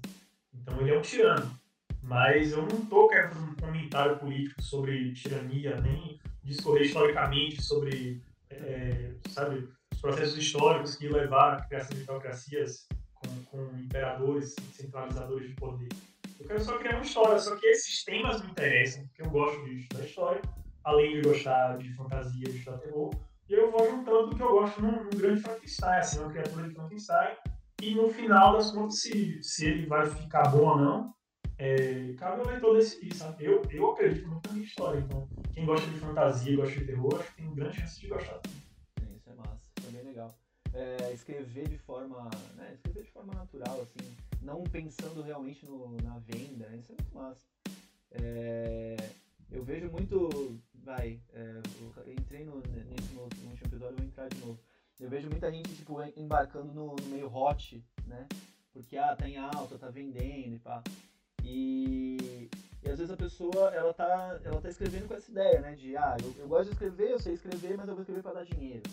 [0.67, 1.57] Então ele é um tirano.
[2.03, 8.21] Mas eu não estou querendo fazer um comentário político sobre tirania, nem discorrer historicamente sobre,
[8.49, 15.49] é, sabe, os processos históricos que levaram à criação de teocracias com, com imperadores centralizadores
[15.49, 15.89] de poder.
[16.39, 19.65] Eu quero só criar uma história, só que esses temas me interessam, porque eu gosto
[19.65, 20.41] de estudar história,
[20.83, 23.13] além de gostar de fantasia, de estudar terror,
[23.49, 26.67] e eu vou juntando o que eu gosto num, num grande Frankenstein, assim, uma criatura
[26.67, 27.35] de Frankenstein,
[27.81, 31.13] e no final das contas, se, se ele vai ficar bom ou não,
[31.57, 33.45] é, cabe ao leitor decidir, sabe?
[33.45, 37.19] Eu, eu acredito muito na minha história, então quem gosta de fantasia, gosta de terror,
[37.19, 38.41] acho que tem grande chance de gostar.
[39.15, 40.37] Isso é massa, é bem legal.
[40.73, 46.19] É, escrever de forma, né, escrever de forma natural, assim, não pensando realmente no, na
[46.19, 47.45] venda, isso é muito massa.
[48.11, 48.95] É,
[49.51, 51.61] eu vejo muito, vai, é,
[52.11, 54.59] entrei no, nesse no, último episódio, vou entrar de novo.
[54.99, 58.27] Eu vejo muita gente, tipo, embarcando no, no meio hot, né?
[58.73, 60.83] Porque, ah, tá em alta, tá vendendo e pá.
[61.43, 62.49] E,
[62.83, 65.75] e às vezes a pessoa, ela tá, ela tá escrevendo com essa ideia, né?
[65.75, 68.33] De, ah, eu, eu gosto de escrever, eu sei escrever, mas eu vou escrever para
[68.33, 68.83] dar dinheiro.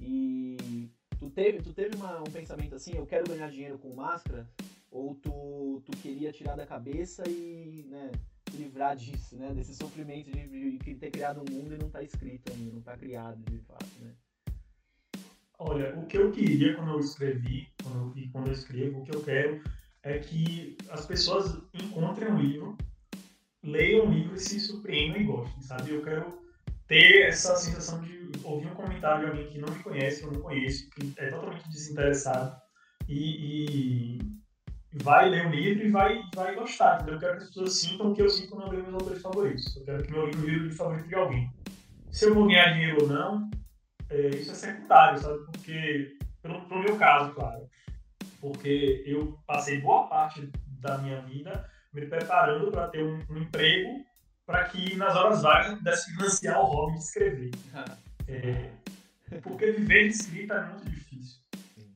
[0.00, 4.48] E Tu teve, tu teve uma, um pensamento assim, eu quero ganhar dinheiro com máscara?
[4.90, 8.12] Ou tu, tu queria tirar da cabeça e né,
[8.54, 9.52] livrar disso, né?
[9.52, 12.96] Desse sofrimento de, de ter criado um mundo e não está escrito ainda, não está
[12.96, 14.14] criado de fato, né?
[15.58, 19.14] Olha, o que eu queria quando eu escrevi, quando eu, quando eu escrevo, o que
[19.14, 19.60] eu quero
[20.04, 22.78] é que as pessoas encontrem um livro,
[23.62, 25.90] leiam um livro e se surpreendam e gostem, sabe?
[25.90, 26.38] Eu quero
[26.86, 30.32] ter essa sensação de ouvir um comentário de alguém que não me conhece, que eu
[30.32, 32.56] não conheço, que é totalmente desinteressado
[33.08, 34.38] e, e
[35.02, 36.96] vai ler o livro e vai, vai gostar.
[36.96, 37.14] Entendeu?
[37.14, 39.22] Eu quero que as pessoas sintam o que eu sinto quando eu leio meus autores
[39.22, 39.76] favoritos.
[39.76, 41.50] Eu quero que meu livro vire o livro favorito de alguém.
[42.12, 43.50] Se eu vou ganhar dinheiro ou não,
[44.10, 45.44] é, isso é secundário, sabe?
[45.44, 47.68] Porque, pelo, pelo meu caso, claro.
[48.40, 54.04] Porque eu passei boa parte da minha vida me preparando para ter um, um emprego
[54.46, 57.50] para que nas horas vagas pudesse financiar o hobby de escrever.
[58.30, 58.70] É,
[59.42, 61.40] porque viver de escrita é muito difícil.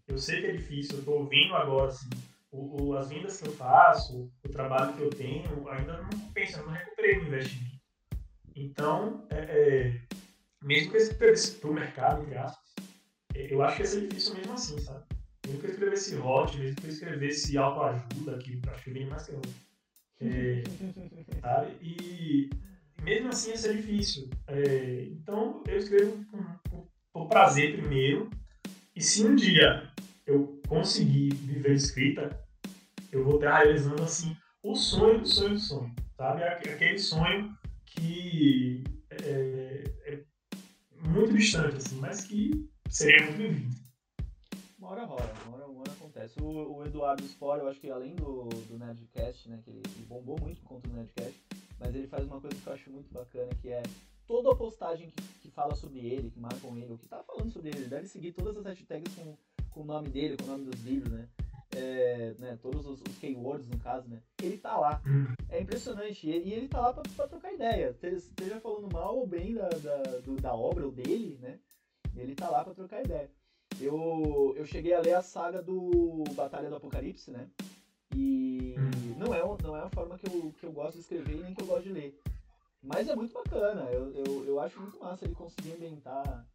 [0.08, 2.08] Eu sei que é difícil, eu estou vendo agora assim,
[2.50, 6.60] o, o, as vendas que eu faço, o trabalho que eu tenho, ainda não compensa,
[6.60, 7.80] eu não recuperei o investimento.
[8.56, 10.00] Então, é, é,
[10.62, 12.72] mesmo que esse para o mercado, entre aspas,
[13.34, 15.04] é, eu acho que ia ser difícil mesmo assim, sabe?
[15.46, 19.06] Mesmo que eu escrevesse hot, mesmo que eu escrevesse autoajuda, que eu acho que vem
[19.06, 19.40] mais que eu.
[20.20, 20.62] É,
[21.40, 21.76] sabe?
[21.82, 22.50] E
[23.02, 24.30] mesmo assim ia ser difícil.
[24.46, 26.24] É, então eu escrevo
[26.68, 28.30] por, por prazer primeiro,
[28.94, 29.90] e se um dia
[30.26, 32.38] eu conseguir viver escrita,
[33.10, 36.44] eu vou estar realizando assim o sonho do sonho do sonho, sabe?
[36.44, 37.52] Aquele sonho
[37.84, 39.61] que é
[41.02, 43.82] muito distante, assim, mas que seria muito bem-vindo.
[44.78, 46.40] Uma hora rola, uma hora, uma hora acontece.
[46.40, 50.06] O, o Eduardo Spore, eu acho que além do, do Nerdcast, né, que ele, ele
[50.06, 51.40] bombou muito por conta do Nerdcast,
[51.78, 53.82] mas ele faz uma coisa que eu acho muito bacana, que é
[54.26, 57.50] toda a postagem que, que fala sobre ele, que marcam ele, ou que tá falando
[57.52, 59.36] sobre ele, ele deve seguir todas as hashtags com,
[59.70, 61.28] com o nome dele, com o nome dos livros, né?
[61.74, 64.20] É, né, todos os, os, keywords no caso, né?
[64.42, 65.02] Ele tá lá.
[65.06, 65.26] Hum.
[65.48, 66.28] É impressionante.
[66.28, 67.96] E, e ele tá lá pra, pra trocar ideia.
[68.02, 71.58] Esteja falando mal ou bem da, da, do, da obra ou dele, né?
[72.14, 73.30] Ele tá lá pra trocar ideia.
[73.80, 77.48] Eu, eu cheguei a ler a saga do Batalha do Apocalipse, né?
[78.14, 79.14] E hum.
[79.18, 81.62] não, é, não é a forma que eu, que eu gosto de escrever nem que
[81.62, 82.22] eu gosto de ler.
[82.82, 83.82] Mas é muito bacana.
[83.90, 86.46] Eu, eu, eu acho muito massa ele conseguir ambientar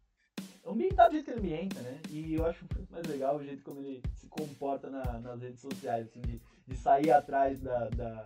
[0.70, 2.00] ambientar do jeito que ele ambienta, né?
[2.10, 5.60] E eu acho muito mais legal o jeito como ele se comporta na, nas redes
[5.60, 8.22] sociais, assim, de, de sair atrás da, da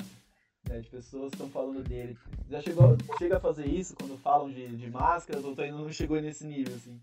[0.68, 2.16] né, de pessoas que estão falando dele.
[2.48, 6.20] Já chegou, chega a fazer isso quando falam de, de máscaras ou ainda não chegou
[6.20, 7.00] nesse nível, assim?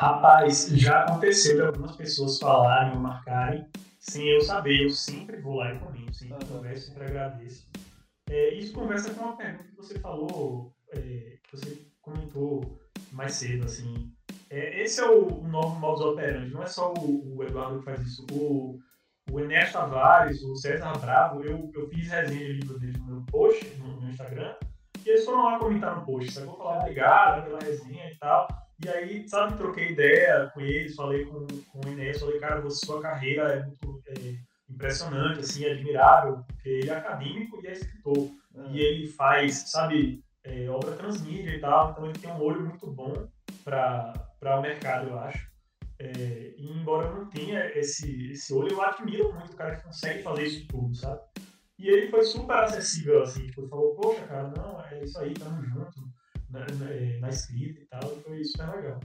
[0.00, 3.66] Rapaz, já aconteceu de algumas pessoas falarem ou marcarem
[3.98, 4.84] sem eu saber.
[4.84, 6.56] Eu sempre vou lá e comento, sempre uhum.
[6.56, 7.66] converso, sempre agradeço.
[8.30, 12.78] É, isso conversa com uma pergunta que você falou, é, que você comentou
[13.12, 14.12] mais cedo, assim.
[14.50, 17.84] É, esse é o, o novo modus operandi, não é só o, o, Eduardo que
[17.84, 18.26] faz isso.
[18.32, 18.78] O,
[19.30, 23.22] o Enéas Tavares, o César Bravo, eu, eu fiz resenha de livro dele no meu
[23.26, 24.54] post, no, no Instagram,
[25.04, 26.46] e eles foram lá comentar no post, sabe?
[26.46, 28.48] Vou falar obrigado pela resenha e tal.
[28.84, 32.86] E aí, sabe, troquei ideia com eles, falei com, com o Inês, falei, cara, você,
[32.86, 34.36] sua carreira é muito é,
[34.70, 38.30] impressionante, assim, admirável, porque ele é acadêmico e é escritor.
[38.70, 42.90] E ele faz, sabe, é, obra transmídia e tal, então ele tem um olho muito
[42.90, 43.28] bom
[43.62, 45.46] para o mercado, eu acho.
[46.00, 49.84] É, e embora eu não tenha esse, esse olho, eu admiro muito o cara que
[49.84, 51.20] consegue fazer isso tudo, sabe?
[51.78, 55.34] E ele foi super acessível, assim, tipo, ele falou, poxa, cara, não, é isso aí,
[55.34, 56.00] tamo junto
[56.50, 59.00] na, na, na escrita e tal, e foi super legal.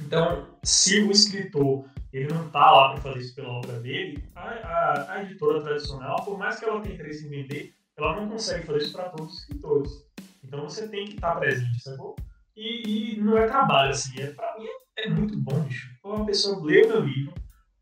[0.00, 4.48] Então, se o escritor ele não está lá para fazer isso pela obra dele, a,
[4.48, 8.64] a, a, editora tradicional, por mais que ela tenha interesse em vender, ela não consegue
[8.66, 10.05] fazer isso para todos os escritores.
[10.46, 12.14] Então você tem que estar presente, sacou?
[12.56, 14.64] E, e, não é trabalho, assim, é, pra mim
[14.96, 15.90] é, é muito bom, bicho.
[16.02, 17.34] Uma pessoa leu meu livro,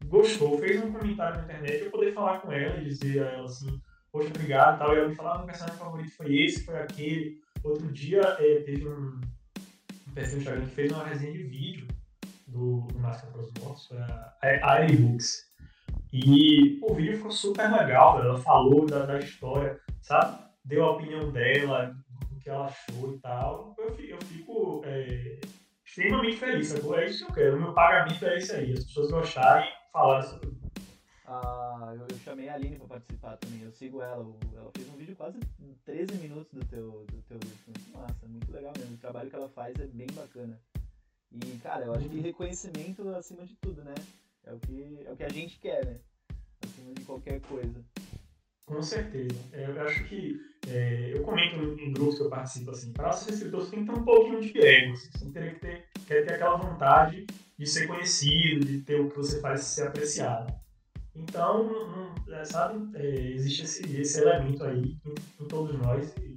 [0.07, 3.45] gostou, fez um comentário na internet, eu poder falar com ela e dizer a ela
[3.45, 6.65] assim, poxa, obrigado e tal, e ela me falar, ah, meu personagem favorito foi esse,
[6.65, 7.39] foi aquele.
[7.63, 9.21] Outro dia é, teve um,
[10.09, 11.89] um perfil Instagram que fez uma resenha de vídeo
[12.49, 15.45] do, do Máscara para os Mortos, foi a, a Books.
[16.13, 20.45] E o vídeo ficou super legal, ela falou da, da história, sabe?
[20.65, 21.95] Deu a opinião dela,
[22.45, 23.75] que ela achou e tal.
[23.79, 25.41] Eu, eu fico é,
[25.85, 26.99] extremamente feliz, sacou?
[26.99, 27.57] É isso que eu quero.
[27.57, 30.55] O meu pagamento é esse aí, as pessoas gostarem e falarem sobre
[31.27, 34.25] ah, eu, eu, chamei a Aline pra participar também, eu sigo ela.
[34.55, 35.41] Ela fez um vídeo quase
[35.85, 37.59] 13 minutos do teu, do teu vídeo.
[37.67, 38.95] Muito massa, muito legal mesmo.
[38.95, 40.61] O trabalho que ela faz é bem bacana.
[41.33, 43.95] E, cara, eu acho que reconhecimento acima de tudo, né?
[44.45, 45.99] É o que, é o que a gente quer, né?
[46.63, 47.83] Acima de qualquer coisa.
[48.67, 49.35] Com certeza.
[49.53, 53.61] Eu acho que é, eu comento em grupos que eu participo assim, para ser escritor
[53.61, 56.35] você tem que ter um pouquinho de ego, assim, você tem que ter, quer ter
[56.35, 57.27] aquela vontade
[57.59, 60.53] de ser conhecido, de ter o que você faz ser apreciado.
[61.15, 66.13] Então, é, sabe, é, existe esse, esse elemento aí em, em todos nós.
[66.21, 66.35] E,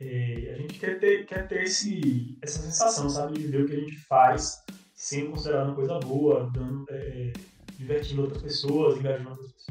[0.00, 3.74] é, a gente quer ter, quer ter esse, essa sensação, sabe, de ver o que
[3.74, 4.62] a gente faz
[4.94, 7.32] sendo considerado uma coisa boa, dando, é,
[7.76, 9.69] divertindo outras pessoas, engajando outras pessoas.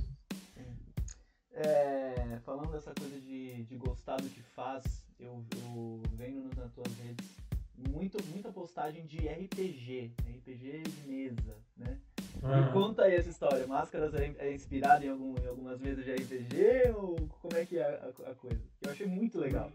[1.59, 6.93] É, falando dessa coisa de, de gostar do que faz, eu, eu venho nas tuas
[6.99, 7.39] redes
[7.87, 11.97] muito, muita postagem de RPG, RPG de mesa, né?
[12.41, 13.65] Me conta aí essa história.
[13.67, 17.77] Máscaras é, é inspirado em, algum, em, algumas mesas de RPG ou como é que
[17.77, 18.61] é a, a, coisa?
[18.81, 19.71] Eu achei muito legal.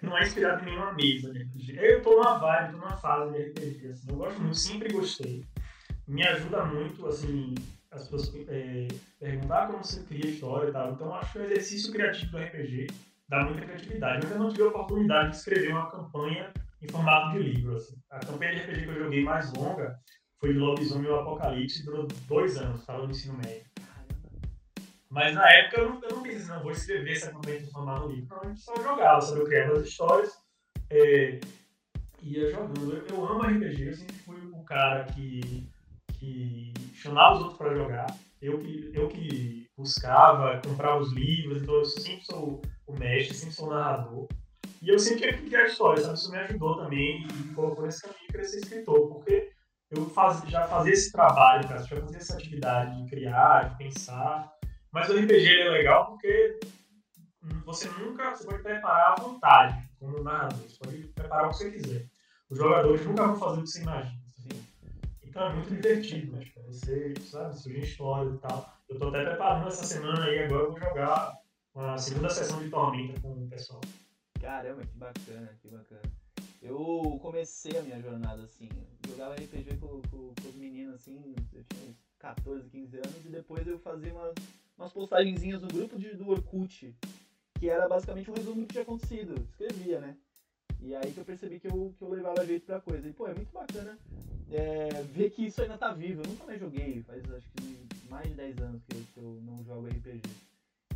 [0.00, 1.78] Não é inspirado em nenhuma mesa de RPG.
[1.78, 3.86] Eu tô numa vibe, tô numa fase de RPG.
[3.88, 4.06] Assim.
[4.08, 5.44] Eu gosto muito, sempre gostei.
[6.06, 7.54] Me ajuda muito, assim,
[7.90, 10.92] as pessoas é, perguntar como você cria história e tal.
[10.92, 12.86] Então acho que o exercício criativo do RPG
[13.28, 14.26] dá muita criatividade.
[14.30, 17.76] Eu não tive a oportunidade de escrever uma campanha em formato de livro.
[17.76, 17.96] Assim.
[18.10, 19.98] A campanha de RPG que eu joguei mais longa
[20.38, 23.70] foi de Lobisomem e o Apocalipse, durou dois anos, estava no ensino médio.
[25.10, 28.00] Mas na época eu não, eu não pensei não, vou escrever essa campanha e transformar
[28.00, 28.40] no livro.
[28.40, 29.40] A gente só jogava, sabe?
[29.40, 30.32] Eu criava as histórias,
[30.88, 31.40] é,
[32.22, 32.94] ia jogando.
[32.94, 35.68] Eu, eu, amo RPG, eu sempre fui o cara que,
[36.20, 38.06] que chamava os outros para jogar.
[38.40, 43.54] Eu que, eu que buscava, comprava os livros, então eu sempre sou o mestre, sempre
[43.54, 44.28] sou o narrador.
[44.82, 46.14] E eu sempre tive que criar história, sabe?
[46.14, 49.50] Isso me ajudou também e me colocou nesse caminho de ser escritor, porque
[49.90, 54.50] eu faz, já fazia esse trabalho, cara, já fazia essa atividade de criar, de pensar.
[54.92, 56.60] Mas o RPG é legal porque
[57.64, 61.70] você nunca você pode preparar à vontade como narrador, você pode preparar o que você
[61.70, 62.06] quiser.
[62.48, 64.19] Os jogadores nunca vão fazer o que você imagina.
[65.30, 65.38] Assim.
[65.38, 66.44] Então é muito divertido, né?
[66.44, 68.76] Tipo, você, sabe, surgir histórias e tal.
[68.88, 71.38] Eu tô até preparando essa semana aí, agora eu vou jogar
[71.74, 73.80] uma segunda sessão de Tormenta com o pessoal.
[74.40, 76.02] Caramba, que bacana, que bacana.
[76.60, 78.68] Eu comecei a minha jornada assim,
[79.08, 83.28] jogava RPG com, com, com os meninos assim, eu tinha uns 14, 15 anos, e
[83.28, 84.34] depois eu fazia umas,
[84.76, 86.94] umas postagenzinhas no grupo de, do Orkut,
[87.58, 90.16] que era basicamente um resumo do que tinha acontecido, escrevia, né?
[90.82, 93.08] E aí que eu percebi que eu, que eu levava jeito pra coisa.
[93.08, 93.98] E pô, é muito bacana
[94.52, 96.22] é, ver que isso ainda tá vivo.
[96.22, 99.40] Eu nunca mais joguei, faz acho que mais de 10 anos que eu, que eu
[99.44, 100.22] não jogo RPG.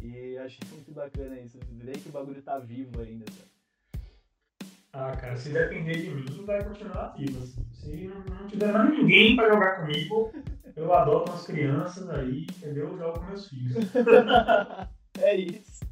[0.00, 3.24] E achei muito bacana isso, ver que o bagulho tá vivo ainda,
[4.92, 7.42] Ah, cara, se depender de mim, vai continuar vivo.
[7.42, 7.64] Assim.
[7.72, 10.30] Se não tiver mais ninguém pra jogar comigo,
[10.76, 12.88] eu adoto umas crianças aí, entendeu?
[12.88, 13.76] Eu jogo com meus filhos.
[15.22, 15.84] é isso.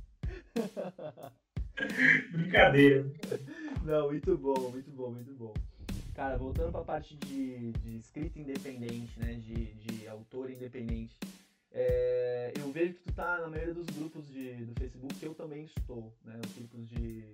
[2.33, 3.11] Brincadeira.
[3.83, 5.55] Não, muito bom, muito bom, muito bom.
[6.15, 9.35] Cara, voltando pra parte de, de escrita independente, né?
[9.35, 11.17] De, de autor independente.
[11.71, 15.65] É, eu vejo que tu tá na maioria dos grupos de, do Facebook, eu também
[15.65, 16.39] estou, né?
[16.45, 17.25] Os grupos de,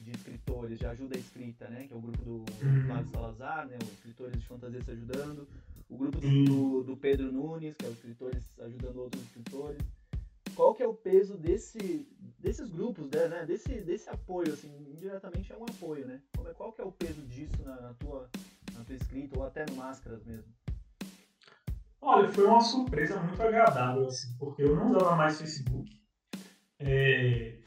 [0.00, 1.86] de escritores, de ajuda à escrita, né?
[1.86, 3.06] Que é o grupo do uhum.
[3.12, 3.76] Salazar, né?
[3.82, 5.46] Os escritores de fantasia se ajudando.
[5.88, 9.82] O grupo do, do Pedro Nunes, que é os escritores ajudando outros escritores.
[10.56, 13.44] Qual que é o peso desse, desses grupos, né?
[13.44, 16.22] Desse, desse apoio, assim, indiretamente é um apoio, né?
[16.56, 18.30] Qual que é o peso disso na, na tua,
[18.74, 20.50] na tua escrita ou até Máscaras mesmo?
[22.00, 25.90] Olha, foi uma surpresa muito agradável, assim, porque eu não usava mais Facebook
[26.78, 27.58] é,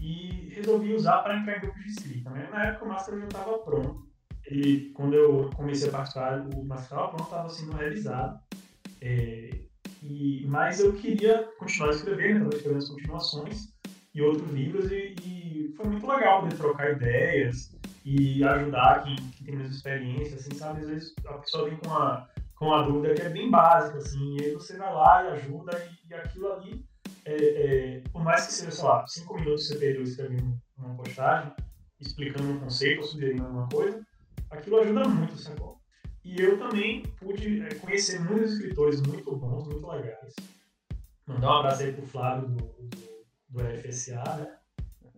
[0.00, 2.30] e resolvi usar para entrar em grupos de escrita.
[2.30, 2.48] Né?
[2.50, 4.10] Na época o Master já estava pronto
[4.50, 8.40] e quando eu comecei a participar, o Master estava pronto, estava sendo realizado.
[9.00, 9.69] É,
[10.02, 13.68] e, mas eu queria continuar escrevendo, estava escrevendo as continuações
[14.14, 19.46] e outros livros e, e, foi muito legal poder trocar ideias e ajudar quem, quem
[19.46, 20.80] tem mais experiência, assim, sabe?
[20.80, 22.28] Às vezes a pessoa vem com uma
[22.60, 25.82] com a dúvida que é bem básica, assim, e aí você vai lá e ajuda,
[25.82, 26.84] e, e aquilo ali,
[27.24, 31.54] é, é, por mais que seja, sei lá, cinco minutos você perdeu escrevendo uma postagem,
[31.98, 34.06] explicando um conceito sugerindo alguma coisa,
[34.50, 35.79] aquilo ajuda muito, sacou?
[36.24, 40.34] E eu também pude é, conhecer muitos escritores muito bons, muito legais.
[41.26, 44.58] Mandar um abraço aí pro Flávio do, do, do né?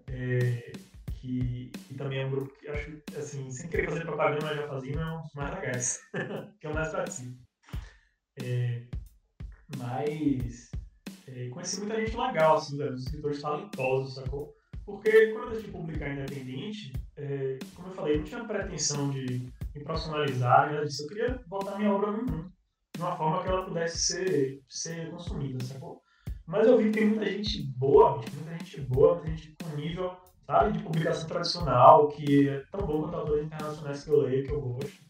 [0.09, 0.73] É,
[1.15, 4.69] que, que também é um grupo que acho, assim, sem querer fazer propaganda, mas já
[4.69, 6.01] fazia, é um dos mais legais,
[6.61, 7.38] que é o mais participo.
[8.42, 8.83] É,
[9.79, 10.71] mas
[11.29, 14.55] é, conheci muita gente legal, assim, velho, os escritores talentosos, sacou?
[14.85, 19.53] Porque quando eu decidi publicar independente, é, como eu falei, eu não tinha pretensão de
[19.75, 21.04] me profissionalizar, nada disso.
[21.04, 22.52] Eu queria botar minha obra no mundo,
[22.94, 26.02] de uma forma que ela pudesse ser, ser consumida, sacou?
[26.46, 30.16] Mas eu vi que tem muita gente boa, muita gente boa, muita gente com nível
[30.46, 34.52] sabe, de publicação tradicional, que é tão bom quanto autores internacionais que eu leio, que
[34.52, 35.02] eu gosto.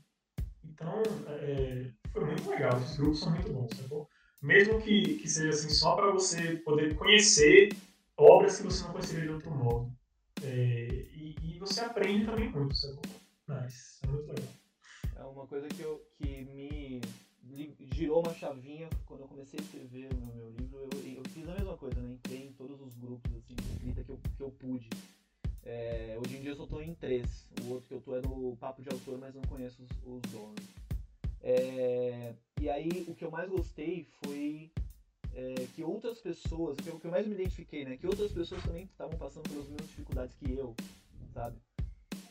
[0.64, 2.78] Então, é, foi muito legal.
[2.78, 4.08] Esses grupos são muito bons, sacou?
[4.42, 7.70] Mesmo que, que seja assim, só para você poder conhecer
[8.16, 9.92] obras que você não conheceria de outro modo.
[10.42, 13.02] É, e, e, você aprende também muito, sacou?
[14.02, 14.54] É muito legal.
[15.16, 17.00] É uma coisa que, eu, que me
[17.94, 20.78] girou uma chavinha quando eu comecei a escrever o meu, livro.
[20.78, 22.12] Eu, eu, fiz a mesma coisa, né?
[22.14, 24.88] Entrei em todos os grupos assim, de escrita que eu, que eu pude.
[25.64, 27.48] É, hoje em dia eu só estou em três.
[27.62, 30.32] O outro que eu estou é no Papo de Autor, mas não conheço os, os
[30.32, 30.64] donos.
[31.42, 34.70] É, e aí o que eu mais gostei foi
[35.34, 37.96] é, que outras pessoas, o que eu mais me identifiquei, né?
[37.96, 40.74] Que outras pessoas também estavam passando pelas mesmas dificuldades que eu,
[41.34, 41.56] sabe?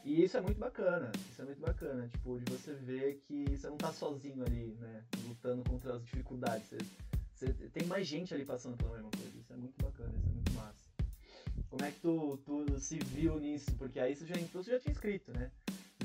[0.04, 3.68] E isso é muito bacana, isso é muito bacana, tipo, de você ver que você
[3.68, 6.68] não tá sozinho ali, né, lutando contra as dificuldades.
[6.70, 9.38] Você, você tem mais gente ali passando pela mesma coisa.
[9.38, 10.89] Isso é muito bacana, isso é muito massa.
[11.70, 13.72] Como é que tu, tu se viu nisso?
[13.78, 15.52] Porque aí você já entrou, você já tinha escrito, né?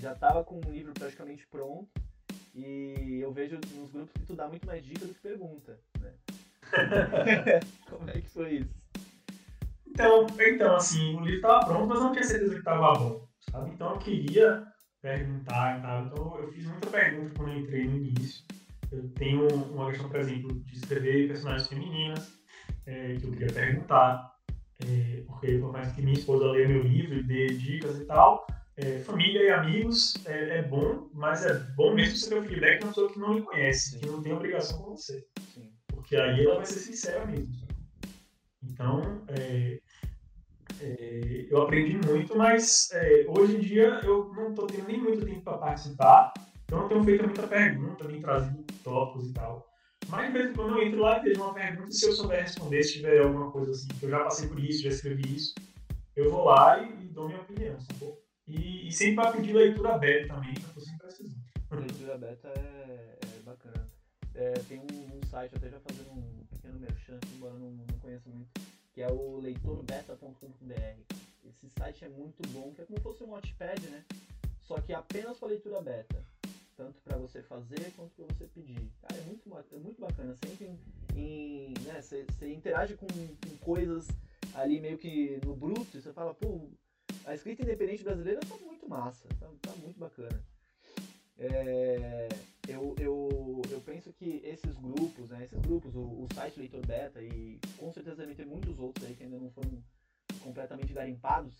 [0.01, 1.89] Já tava com o livro praticamente pronto.
[2.55, 6.15] E eu vejo nos grupos que tu dá muito mais dicas do que pergunta, né?
[7.91, 8.87] Como é que foi isso?
[9.87, 13.71] Então, então, assim, o livro estava pronto, mas não tinha certeza que estava bom, sabe?
[13.71, 14.65] Então eu queria
[15.01, 16.07] perguntar tal.
[16.07, 18.45] Então eu fiz muita pergunta quando eu entrei no início.
[18.91, 22.33] Eu tenho uma questão, por exemplo, de escrever personagens femininas,
[22.87, 24.33] é, que eu queria perguntar,
[24.85, 28.47] é, porque por mais que minha esposa leia meu livro e dê dicas e tal,
[28.77, 32.79] é, família e amigos é, é, bom, mas é bom mesmo você ter o feedback
[32.79, 35.27] de uma pessoa que não lhe conhece, que não tem obrigação com você.
[35.55, 35.73] Sim.
[35.89, 37.67] Porque aí ela vai ser sincera mesmo.
[38.63, 39.81] Então, é,
[40.81, 45.25] é, eu aprendi muito, mas é, hoje em dia eu não estou tendo nem muito
[45.25, 46.33] tempo para participar,
[46.65, 49.67] então eu tenho feito muita pergunta, nem trazido tópicos e tal.
[50.09, 52.95] Mas, em quando, eu entro lá e vejo uma pergunta, se eu souber responder, se
[52.95, 55.55] tiver alguma coisa assim, que eu já passei por isso, já escrevi isso,
[56.15, 58.23] eu vou lá e, e dou minha opinião, sacou?
[58.47, 61.77] E, e sempre para pedir leitura beta também, que eu tô.
[61.77, 63.89] Leitura beta é, é bacana.
[64.35, 68.29] É, tem um, um, site, até já fazendo um pequeno merchan, embora não, não conheça
[68.29, 68.49] muito,
[68.97, 71.15] que é o leitorbeta.com.br.
[71.45, 74.03] Esse site é muito bom, que é como se fosse um watchpad, né?
[74.63, 76.25] Só que apenas para leitura beta.
[76.75, 78.91] Tanto para você fazer quanto para você pedir.
[79.03, 80.35] Cara, é muito, é muito bacana.
[80.51, 80.67] Entra
[81.15, 81.75] em.
[81.85, 84.09] né, você, você interage com, com coisas
[84.55, 86.71] ali meio que no bruto e você fala, pô,
[87.27, 90.43] a escrita independente brasileira tá muito massa, tá, tá muito bacana.
[91.39, 92.29] É,
[92.67, 97.23] eu, eu, eu penso que esses grupos, né, esses grupos, o, o site Leitor Beta
[97.23, 99.83] e com certeza devem ter muitos outros aí que ainda não foram
[100.41, 101.55] completamente garimpados,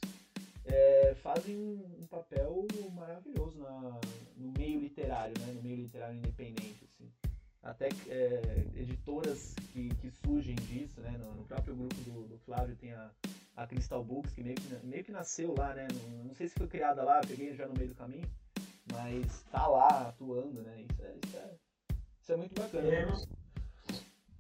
[0.65, 4.01] é, fazem um papel maravilhoso na,
[4.37, 6.85] no meio literário, né, no meio literário independente.
[6.85, 7.11] Assim.
[7.63, 12.77] Até é, editoras que, que surgem disso, né, no, no próprio grupo do, do Flávio
[12.77, 13.11] tem a,
[13.57, 15.87] a Crystal Books, que meio que, meio que nasceu lá, né?
[15.93, 18.29] Não, não sei se foi criada lá, peguei já no meio do caminho,
[18.93, 20.85] mas tá lá atuando, né?
[20.91, 21.55] Isso é, isso é,
[22.21, 22.89] isso é muito bacana.
[22.89, 23.07] É,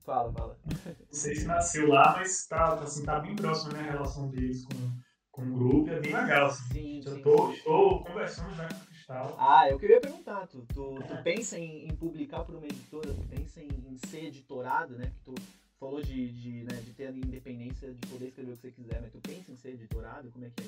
[0.07, 0.57] Fala, fala.
[0.65, 4.65] Não sei se nasceu lá, mas tá, assim, tá bem próximo né, a relação deles
[4.65, 5.01] com,
[5.33, 6.47] com o grupo, é bem legal.
[6.47, 6.73] Assim.
[6.73, 7.55] Sim, sim, tô, sim.
[7.55, 9.37] Estou conversando já com o Cristal.
[9.37, 13.27] Ah, eu queria perguntar, tu, tu, tu pensa em, em, publicar por uma editora, tu
[13.29, 15.13] pensa em, em ser editorado, né?
[15.25, 15.43] Porque tu
[15.81, 19.01] falou de, de, né, de ter a independência de poder escrever o que você quiser,
[19.03, 20.31] mas tu pensa em ser editorado?
[20.31, 20.67] Como é que é?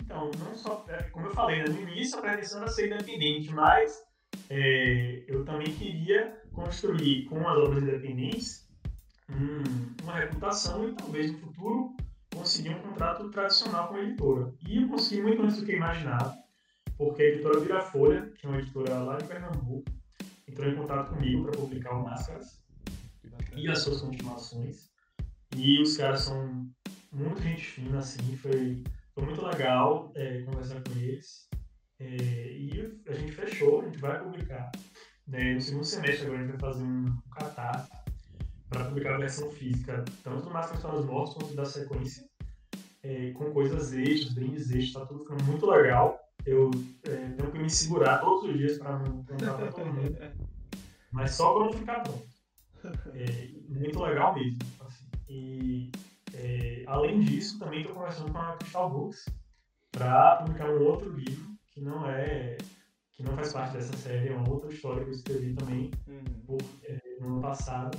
[0.00, 3.50] Então, não só, é, como eu falei, né, no início a pretensão era ser independente,
[3.50, 4.02] mas
[4.48, 8.68] é, eu também queria construir com as obras independentes
[9.30, 11.96] hum, uma reputação e talvez no futuro
[12.34, 14.52] conseguir um contrato tradicional com a editora.
[14.66, 16.36] E eu consegui muito antes do que eu imaginava,
[16.96, 19.84] porque a editora Virafolha, que é uma editora lá de Pernambuco,
[20.46, 22.62] entrou em contato comigo para publicar o Máscaras
[23.54, 24.88] e as suas continuações.
[25.56, 26.68] E os caras são
[27.12, 28.82] muito gente fina, assim, foi,
[29.18, 31.48] foi muito legal é, conversar com eles.
[31.98, 34.70] É, e a gente fechou, a gente vai publicar.
[35.26, 37.90] Né, no segundo semestre agora a gente vai fazer um, catarse
[38.70, 42.24] para publicar a versão física, tanto do Máscaras para os quanto da sequência,
[43.02, 46.18] é, com coisas extras, brindes extras, tá tudo ficando muito legal.
[46.46, 46.70] Eu
[47.02, 50.16] é, tenho que me segurar todos os dias para não contar para todo mundo.
[51.10, 52.28] Mas só quando ficar pronto.
[53.14, 54.58] É, muito legal mesmo.
[54.80, 55.06] Assim.
[55.28, 55.90] E
[56.38, 59.24] é, além disso, também estou conversando com a Crystal Books
[59.90, 62.56] para publicar um outro livro que não é
[63.12, 66.56] que não faz parte dessa série, é uma outra história que eu escrevi também uhum.
[66.84, 67.98] é, no ano passado,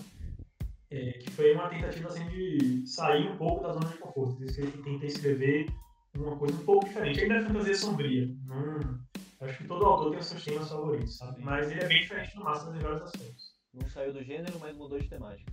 [0.89, 4.41] é, que foi uma tentativa assim, de sair um pouco da zona de conforto.
[4.41, 5.67] Eu tentei escrever
[6.15, 7.19] uma coisa um pouco diferente.
[7.19, 8.33] Ainda é fantasia sombria.
[8.45, 8.99] Não,
[9.41, 11.41] acho que todo autor tem os seus temas favoritos, sabe?
[11.43, 13.59] Mas ele é bem diferente do Máximo em vários aspectos.
[13.73, 15.51] Não saiu do gênero, mas mudou de temática.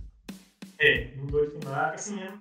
[0.79, 2.33] É, mudou de temática, assim, é,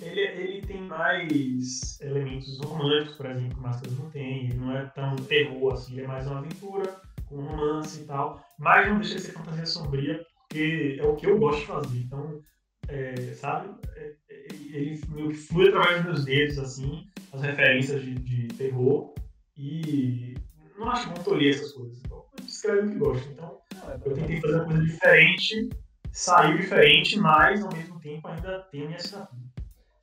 [0.00, 4.44] ele, ele tem mais elementos românticos, por exemplo, que o Máscaras não tem.
[4.46, 8.42] Ele não é tão terror assim, ele é mais uma aventura, com romance e tal.
[8.58, 11.98] Mas não deixa de ser fantasia sombria, porque é o que eu gosto de fazer.
[11.98, 12.40] Então,
[12.88, 18.02] é, sabe, é, é ele meio que flui através dos meus dedos, assim, as referências
[18.02, 19.14] de, de terror.
[19.56, 20.34] E
[20.78, 21.98] não acho que vão tolher essas coisas.
[22.04, 23.28] Então, escreve o que gosta.
[23.30, 23.58] Então,
[24.04, 25.68] eu tentei fazer uma coisa diferente,
[26.12, 29.47] saiu diferente, mas ao mesmo tempo ainda tem a minha assinatura.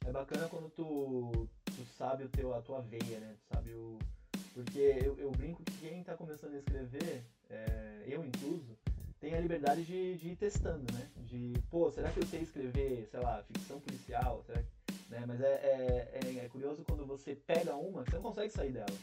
[0.07, 3.35] É bacana quando tu, tu sabe o teu, a tua veia, né?
[3.39, 3.97] Tu sabe o.
[4.53, 8.77] Porque eu, eu brinco que quem tá começando a escrever, é, eu incluso,
[9.19, 11.07] tem a liberdade de, de ir testando, né?
[11.17, 14.43] De, pô, será que eu sei escrever, sei lá, ficção policial?
[14.45, 15.23] Será que, né?
[15.27, 18.71] Mas é, é, é, é curioso quando você pega uma que você não consegue sair
[18.71, 18.97] dela.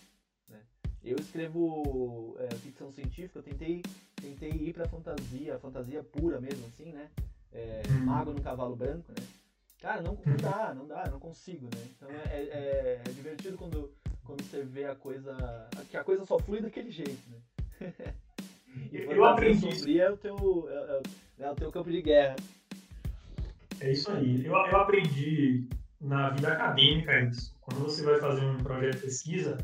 [0.49, 0.61] Né?
[1.05, 3.83] Eu escrevo é, ficção científica, eu tentei,
[4.15, 7.11] tentei ir pra fantasia, fantasia pura mesmo, assim, né?
[7.53, 8.05] É, Uhum.
[8.07, 9.27] mago no cavalo branco, né?
[9.83, 11.83] Cara, não, não dá, não dá, não consigo, né?
[11.97, 13.93] Então é, é, é divertido quando,
[14.25, 15.69] quando você vê a coisa.
[15.91, 17.43] que a coisa só flui daquele jeito, né?
[18.91, 21.03] E Eu aprendi sombria é o teu, é,
[21.41, 22.37] é- é o teu campo de guerra.
[23.81, 24.47] É isso aí.
[24.47, 25.69] Eu, eu aprendi
[26.01, 27.55] na vida acadêmica isso.
[27.61, 29.59] Quando você vai fazer um projeto de pesquisa,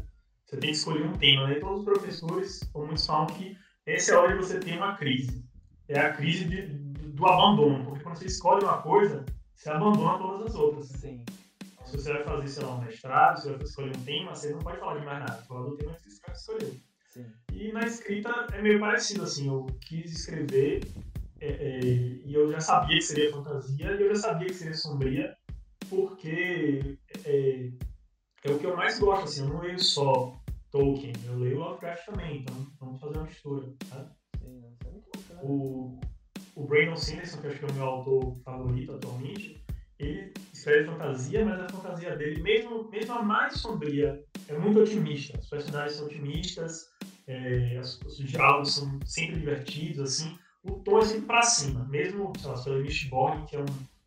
[0.44, 1.46] você tem que escolher um tema.
[1.46, 1.54] Né?
[1.54, 3.56] Todos os professores, ou muitos falam que
[3.86, 5.42] essa é a hora de você ter uma crise.
[5.88, 7.86] É a crise de- do abandono.
[7.86, 9.24] Porque quando você escolhe uma coisa,
[9.58, 10.86] você abandona todas as outras.
[10.88, 11.24] Sim.
[11.84, 14.52] Se você vai fazer, sei lá, um mestrado, se você vai escolher um tema, você
[14.52, 15.42] não pode falar de mais nada.
[15.42, 16.76] Falar do tema que você escolheu.
[17.08, 17.26] Sim.
[17.52, 20.82] E na escrita é meio parecido, assim, eu quis escrever
[21.40, 24.74] é, é, e eu já sabia que seria fantasia e eu já sabia que seria
[24.74, 25.36] sombria,
[25.88, 27.70] porque é,
[28.44, 30.38] é o que eu mais gosto, assim, eu não leio só
[30.70, 34.12] Tolkien, eu leio Lovecraft também, então vamos fazer uma mistura, tá?
[34.38, 35.40] Sim, isso é muito bacana.
[35.42, 36.00] O,
[36.58, 39.64] o Brandon Sanderson, que eu acho que é o meu autor favorito atualmente,
[39.98, 45.38] ele escreve fantasia, mas a fantasia dele, mesmo, mesmo a mais sombria, é muito otimista.
[45.38, 46.86] Os personagens são otimistas,
[47.28, 50.36] é, os, os diálogos são sempre divertidos, assim.
[50.64, 51.84] O tom é sempre pra cima.
[51.86, 53.66] Mesmo, sei lá, sobre Mistborn, que é um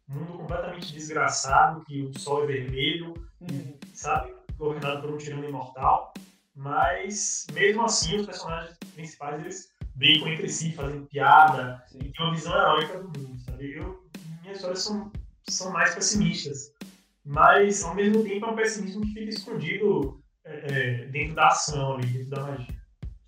[0.10, 3.76] mundo completamente desgraçado, que o sol é vermelho, Uhum.
[3.94, 4.34] sabe?
[4.56, 6.14] Governado por um tirano imortal.
[6.54, 12.00] Mas, mesmo assim, os personagens principais, eles brincam entre si, fazem piada, Sim.
[12.00, 13.72] e tem uma visão heróica do mundo, sabe?
[13.72, 14.04] Eu,
[14.42, 15.12] minhas histórias são,
[15.48, 16.74] são mais pessimistas,
[17.24, 21.96] mas ao mesmo tempo é um pessimismo que fica escondido é, é, dentro da ação
[21.96, 22.82] ali, dentro da magia.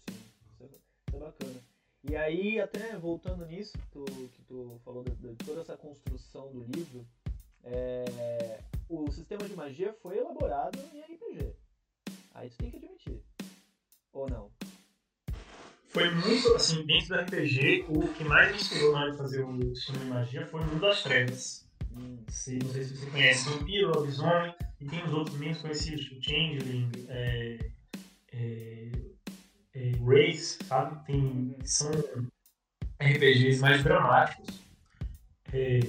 [0.09, 0.15] Sim,
[0.51, 1.63] isso é, isso é bacana.
[2.03, 6.51] E aí, até voltando nisso, que tu, que tu falou de, de toda essa construção
[6.51, 7.07] do livro,
[7.63, 8.59] é,
[8.89, 11.55] o sistema de magia foi elaborado em RPG.
[12.33, 13.21] Aí tu tem que admitir.
[14.11, 14.51] Ou não?
[15.93, 19.43] Foi muito, assim, dentro do RPG, o que mais me inspirou na hora de fazer
[19.43, 21.69] o de magia foi o Mundo das Trevas.
[22.29, 26.23] Se, não sei se você conhece Vampiro, Lobisomem, e tem os outros menos conhecidos, tipo
[26.23, 27.59] Changeling, é,
[28.31, 28.91] é,
[29.75, 31.05] é, Race, sabe?
[31.05, 31.91] Tem, são
[32.99, 34.63] RPGs mais dramáticos,
[35.53, 35.79] é,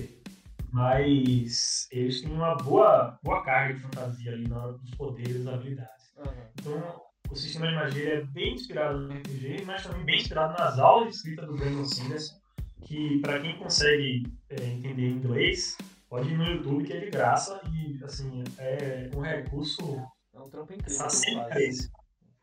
[0.70, 5.48] mas eles têm uma boa, boa carga de fantasia ali na hora dos poderes e
[5.48, 6.12] habilidades.
[6.18, 6.50] aham.
[6.60, 10.78] Então, o sistema de magia é bem inspirado no RPG, mas também bem inspirado nas
[10.78, 12.40] aulas de escrita do Brandon Sanderson,
[12.82, 15.76] que para quem consegue é, entender inglês,
[16.08, 20.00] pode ir no YouTube que é de graça e assim é um recurso
[20.32, 20.96] É um trampo incrível.
[20.96, 21.90] Tá faz.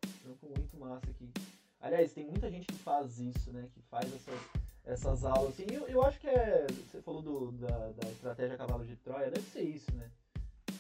[0.06, 1.32] Um trampo muito massa aqui.
[1.80, 3.70] Aliás, tem muita gente que faz isso, né?
[3.74, 4.40] Que faz essas,
[4.84, 5.54] essas aulas.
[5.54, 6.68] Assim, eu, eu acho que é.
[6.68, 10.12] Você falou do, da, da estratégia cavalo de Troia, deve ser isso, né?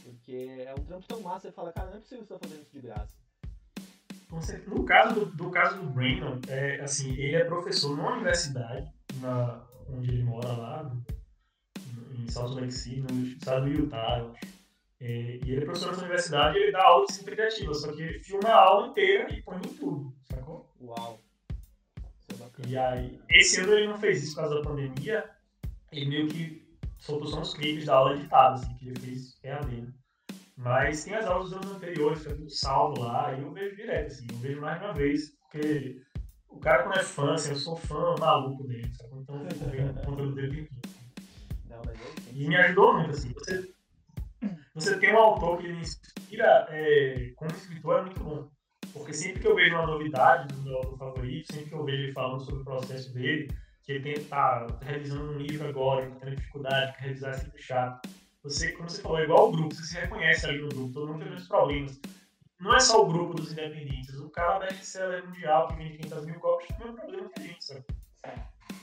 [0.04, 2.62] Porque é um trampo tão massa, você fala, cara, não é possível você estar fazendo
[2.62, 3.21] isso de graça.
[4.68, 9.62] No caso do, do caso do Brandon, é, assim, ele é professor numa universidade, na,
[9.90, 10.92] onde ele mora lá,
[12.18, 14.32] em Salt Lake City, no estado do Utah.
[15.02, 18.02] É, e ele é professor nessa universidade e ele dá aula de criativa, só que
[18.02, 20.72] ele filma a aula inteira e põe no YouTube, sacou?
[20.80, 21.20] Uau.
[22.20, 22.70] Isso é bacana.
[22.70, 25.30] E aí, esse ano ele não fez isso por causa da pandemia,
[25.92, 29.82] ele meio que soltou só uns clipes da aula editada, assim, que ele fez EAD.
[29.82, 29.94] né?
[30.62, 34.08] Mas tem as aulas dos anos anteriores, fica tudo salvo lá, e eu vejo direto,
[34.08, 36.02] assim, eu vejo mais de uma vez, porque
[36.48, 39.10] o cara quando é fã, assim, eu sou fã maluco dele, sabe?
[39.16, 40.70] Então eu o conteúdo dele.
[41.68, 43.74] Não, mas é E me ajudou muito, assim, você,
[44.76, 48.48] você tem um autor que me inspira é, como escritor é muito bom.
[48.94, 52.04] Porque sempre que eu vejo uma novidade do meu autor favorito, sempre que eu vejo
[52.04, 53.50] ele falando sobre o processo dele,
[53.82, 57.32] que ele tem que estar revisando um livro agora, que tá tendo dificuldade, que revisar
[57.32, 58.21] é sempre chato.
[58.44, 61.14] Você, como você falou, é igual o grupo, você se reconhece ali no grupo, todo
[61.14, 62.00] mundo tem os problemas.
[62.60, 66.26] Não é só o grupo dos independentes, o cara da best-seller mundial que vende 500
[66.26, 67.86] mil cópias tem o mesmo problema que a gente, sabe?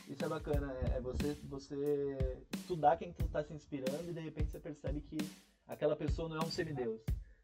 [0.09, 4.21] Isso é bacana, é é você, você estudar quem tu tá se inspirando e de
[4.21, 5.19] repente você percebe que
[5.67, 7.01] aquela pessoa não é um semideus,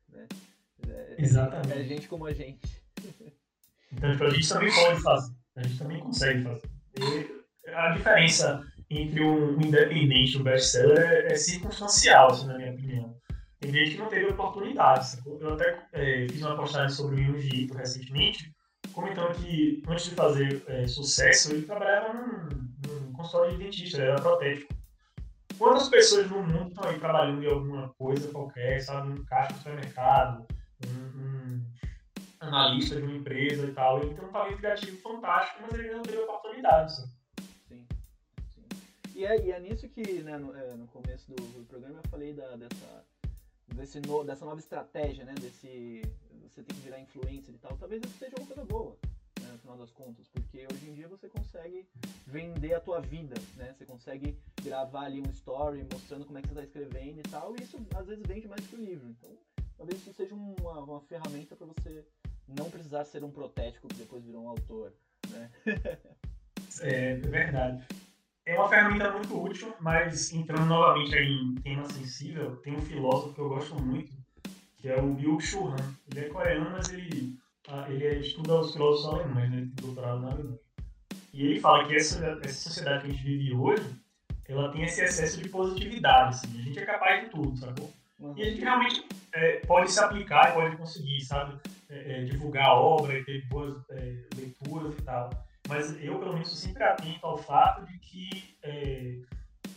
[0.08, 0.26] né?
[0.88, 1.72] É, Exatamente.
[1.72, 2.82] É gente como a gente.
[3.92, 5.34] Então, tipo, a gente também pode fazer.
[5.54, 6.70] A gente também consegue fazer.
[6.98, 8.60] E a diferença
[8.96, 13.16] entre um independente e um best-seller é, é circunstancial, assim, na minha opinião.
[13.60, 15.18] Tem gente que não teve oportunidade.
[15.40, 18.54] Eu até é, fiz uma postagem sobre o Junji Ito recentemente
[18.94, 22.48] comentando que antes de fazer é, sucesso, ele trabalhava num,
[22.86, 24.72] num consultório de dentista, ele era protético.
[25.58, 29.12] Quantas pessoas no mundo estão aí trabalhando em alguma coisa qualquer, sabe?
[29.12, 30.46] Um caixa de supermercado,
[30.86, 31.64] um, um,
[32.40, 34.00] analista de uma empresa e tal.
[34.00, 36.96] Ele tem um talento criativo fantástico, mas ele não teve oportunidade.
[36.96, 37.08] Sabe?
[39.14, 42.10] E é, e é nisso que, né, no, é, no começo do, do, programa eu
[42.10, 43.04] falei da, dessa,
[43.72, 45.34] desse no, dessa nova estratégia, né?
[45.40, 46.02] Desse.
[46.42, 47.76] Você tem que virar influencer e tal.
[47.78, 48.96] Talvez isso seja uma coisa boa
[49.40, 51.86] né, no final das contas, porque hoje em dia você consegue
[52.26, 53.72] vender a tua vida, né?
[53.72, 57.54] Você consegue gravar ali um story mostrando como é que você está escrevendo e tal,
[57.56, 59.08] e isso às vezes vende mais que o livro.
[59.08, 59.30] Então,
[59.76, 62.04] talvez isso seja uma, uma ferramenta para você
[62.48, 64.92] não precisar ser um protético que depois virou um autor,
[65.30, 65.50] né?
[66.82, 67.86] é verdade.
[68.46, 73.40] É uma ferramenta muito útil, mas entrando novamente em tema sensível, tem um filósofo que
[73.40, 74.12] eu gosto muito,
[74.76, 75.94] que é o Byung-Chul Han.
[76.10, 77.38] Ele é coreano, mas ele
[77.68, 79.56] ah, ele estuda os filósofos alemães, né?
[79.58, 80.58] Ele doutorado na Alemanha.
[81.32, 83.96] E ele fala que essa, essa sociedade que a gente vive hoje,
[84.46, 86.60] ela tem esse excesso de positividade, assim.
[86.60, 87.92] A gente é capaz de tudo, sacou?
[88.36, 91.58] E a gente realmente é, pode se aplicar e pode conseguir, sabe?
[91.88, 95.30] É, é, divulgar a obra e ter boas é, leituras e tal.
[95.68, 99.18] Mas eu, pelo menos, sempre atento ao fato de que é,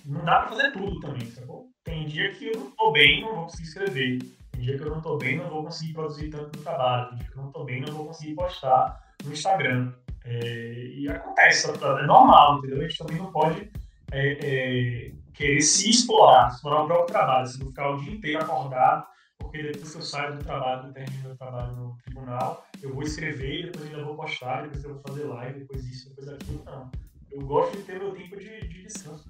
[0.06, 1.70] não dá pra fazer tudo também, sacou?
[1.84, 4.20] Tem dia que eu não tô bem, não vou conseguir escrever.
[4.52, 7.10] Tem dia que eu não tô bem, não vou conseguir produzir tanto no trabalho.
[7.10, 9.94] Tem dia que eu não tô bem, não vou conseguir postar no Instagram.
[10.26, 12.80] É, e acontece, é normal, entendeu?
[12.80, 13.72] A gente também não pode
[14.12, 18.42] é, é, querer se explorar, explorar o próprio trabalho, se não ficar o dia inteiro
[18.42, 19.06] acordado,
[19.48, 23.72] porque depois que eu saio do trabalho, termino meu trabalho no tribunal, eu vou escrever,
[23.72, 26.92] depois ainda vou postar, depois eu vou fazer live, depois isso, depois aquilo, não.
[27.32, 29.30] Eu gosto de ter meu tempo de, de descanso.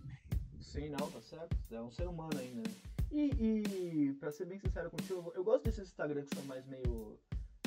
[0.59, 1.55] Sim, não, tá certo.
[1.71, 2.67] É um ser humano ainda.
[2.67, 2.75] Né?
[3.11, 7.19] E, e pra ser bem sincero contigo, eu gosto desses Instagram que são mais meio.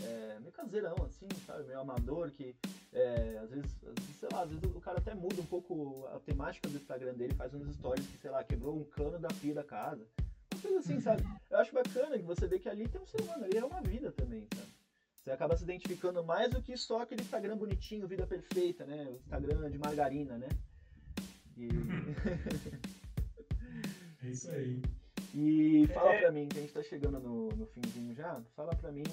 [0.03, 1.64] É, meio caseirão, assim, sabe?
[1.64, 2.57] Meio amador, que
[2.92, 3.76] é, às, vezes,
[4.18, 7.34] sei lá, às vezes o cara até muda um pouco a temática do Instagram dele,
[7.34, 10.07] faz uns stories que, sei lá, quebrou um cano da pia da casa.
[10.61, 11.24] Uma coisa assim, sabe?
[11.50, 13.80] Eu acho bacana que você vê que ali tem um ser humano, ali é uma
[13.80, 14.68] vida também, sabe?
[15.16, 19.08] Você acaba se identificando mais do que só aquele Instagram bonitinho, vida perfeita, né?
[19.11, 20.48] O Instagram de margarina, né?
[21.56, 21.68] E...
[24.24, 24.82] é isso aí.
[25.34, 26.20] E fala é...
[26.20, 29.04] pra mim, que a gente tá chegando no, no finzinho já, fala pra mim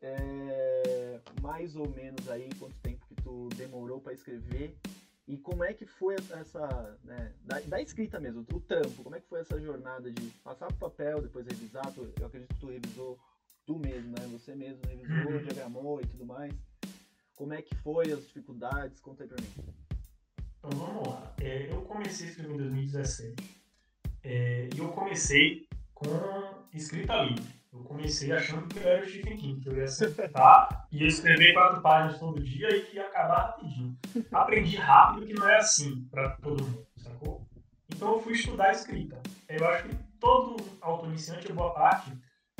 [0.00, 4.76] é, mais ou menos aí quanto tempo que tu demorou para escrever
[5.28, 9.20] e como é que foi essa, né, da, da, escrita mesmo, o trampo, como é
[9.20, 12.68] que foi essa jornada de passar pro papel, depois revisar, tu, eu acredito que tu
[12.68, 13.18] revisou
[13.66, 15.42] tu mesmo, né, você mesmo revisou, uhum.
[15.42, 16.54] diagramou e tudo mais.
[17.34, 19.00] Como é que foi as dificuldades?
[19.00, 19.48] Conta aí pra mim.
[20.58, 21.34] Então vamos lá.
[21.40, 23.62] É, eu comecei a escrever em 2017
[24.22, 26.06] é, e eu comecei com
[26.72, 27.44] escrita livre.
[27.72, 31.52] Eu comecei achando que eu era o Stephen King, que eu ia sentar, ia escrever
[31.52, 33.96] quatro páginas todo dia e que ia acabar rapidinho.
[34.32, 37.46] Aprendi rápido que não é assim para todo mundo, sacou?
[37.88, 39.20] Então eu fui estudar escrita.
[39.48, 42.12] Eu acho que todo autor iniciante, boa parte,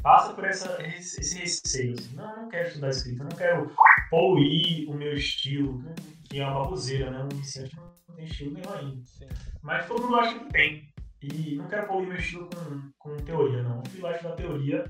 [0.02, 1.94] passa por essa, esse receio.
[1.94, 3.74] Assim, não, não quero estudar escrita, não quero
[4.10, 5.82] poluir o meu estilo,
[6.28, 7.24] que é uma baboseira, né?
[7.24, 9.04] Um iniciante não tem estilo nenhum ainda.
[9.04, 9.26] Sim.
[9.62, 10.94] Mas todo mundo acha que tem.
[11.32, 13.84] E não quero poluir meu estilo com, com teoria, não.
[13.86, 14.84] Fui lá estudar teoria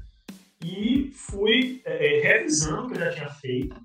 [0.63, 3.81] e fui é, é, revisando o que eu já tinha feito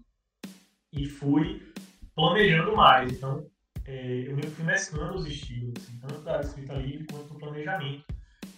[0.91, 1.74] e fui
[2.14, 3.14] planejando mais.
[3.14, 3.49] Então,
[3.86, 8.06] é, eu fui mesclando os estilos, assim, tanto da escrita livre quanto do planejamento.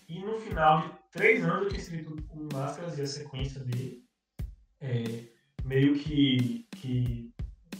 [0.09, 4.03] E no final de três anos eu tinha escrito o Máscaras e a sequência dele,
[4.81, 5.03] é,
[5.63, 7.31] meio que, que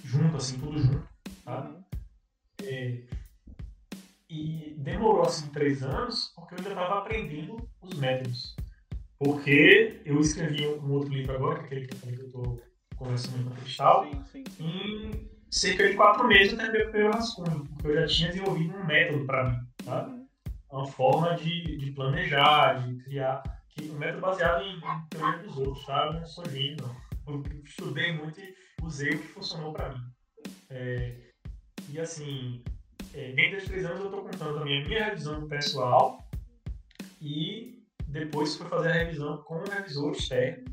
[0.03, 1.07] junto, assim, tudo junto,
[1.43, 1.70] sabe?
[1.70, 1.84] Uhum.
[2.64, 3.03] É,
[4.34, 8.55] e demorou assim três anos, porque eu ainda estava aprendendo os métodos.
[9.19, 12.61] Porque eu escrevi um outro livro agora, que é aquele que eu estou
[12.95, 17.13] conversando com o Cristal, sim, sim, em cerca de quatro meses eu terminei o primeiro
[17.13, 20.07] rascunho, porque eu já tinha desenvolvido um método para mim, tá?
[20.07, 20.27] Uhum.
[20.71, 25.57] Uma forma de, de planejar, de criar, que, um método baseado em, em teoria dos
[25.57, 26.07] outros, tá?
[26.07, 26.77] Eu não sou gênio.
[27.27, 30.01] Eu estudei muito e usei o que funcionou para mim.
[30.71, 31.29] É,
[31.89, 32.63] e assim,
[33.14, 36.28] é, dentro desses três anos eu estou contando também a minha revisão pessoal
[37.22, 40.66] e depois fui fazer a revisão com um revisor externo,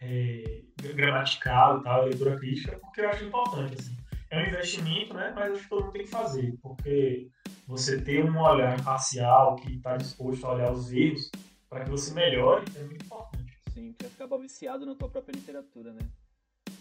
[0.00, 0.62] é,
[0.94, 3.76] gramatical e tal, leitura crítica, porque eu acho importante.
[3.78, 3.96] Assim.
[4.30, 5.32] É um investimento, né?
[5.34, 7.28] mas acho que todo mundo tem que fazer, porque
[7.66, 11.30] você ter um olhar imparcial que está disposto a olhar os erros
[11.68, 13.58] para que você melhore é muito importante.
[13.72, 16.00] Sim, porque acaba viciado na tua própria literatura, né?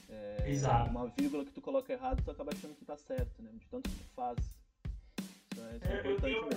[0.09, 0.89] É, Exato.
[0.89, 3.51] Uma vírgula que tu coloca errado, tu acaba achando que tá certo, né?
[3.53, 4.58] De tanto que tu faz.
[5.81, 6.49] É, é, eu, tenho,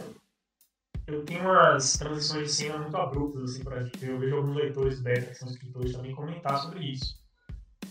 [1.06, 4.04] eu tenho umas transições de cena muito abruptas, assim, pra gente.
[4.04, 7.20] Eu vejo alguns leitores beta, que são escritores, também comentar sobre isso.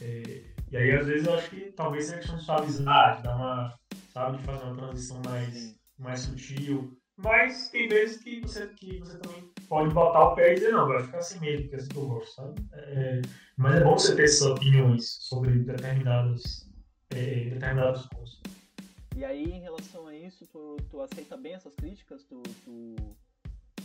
[0.02, 3.36] É, E aí, às vezes, eu acho que talvez seja questão de suavizar, de dar
[3.36, 3.80] uma,
[4.14, 6.98] sabe, de fazer uma transição mais, mais sutil.
[7.18, 10.88] Mas tem vezes que você, que você também pode botar o pé e dizer, não,
[10.88, 12.66] vai ficar assim mesmo, porque é assim que eu gosto, sabe?
[12.74, 13.22] É,
[13.58, 16.68] mas é bom você ter essas opiniões sobre determinados,
[17.12, 18.42] é, determinados cursos.
[19.22, 22.24] E aí, em relação a isso, tu, tu aceita bem essas críticas?
[22.24, 22.96] Tu, tu,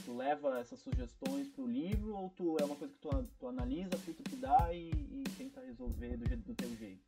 [0.02, 3.90] tu leva essas sugestões pro livro ou tu é uma coisa que tu, tu analisa,
[3.96, 7.04] o que dá e, e tenta resolver do, do teu jeito?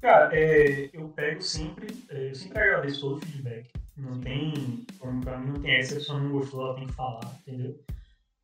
[0.00, 3.72] Cara, é, eu pego sempre, é, eu sempre agradeço todo o feedback.
[3.96, 6.86] Não tem, como pra mim não tem essa, se a pessoa não gostou, ela tem
[6.86, 7.84] que falar, entendeu?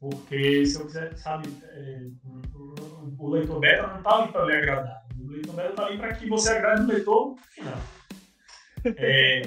[0.00, 2.08] Porque se eu quiser, sabe, é,
[3.16, 5.06] o, leitor beta não tá ali para lhe agradar.
[5.20, 7.78] O leitor beta tá ali para que você agrade o leitor no final.
[8.96, 9.42] É,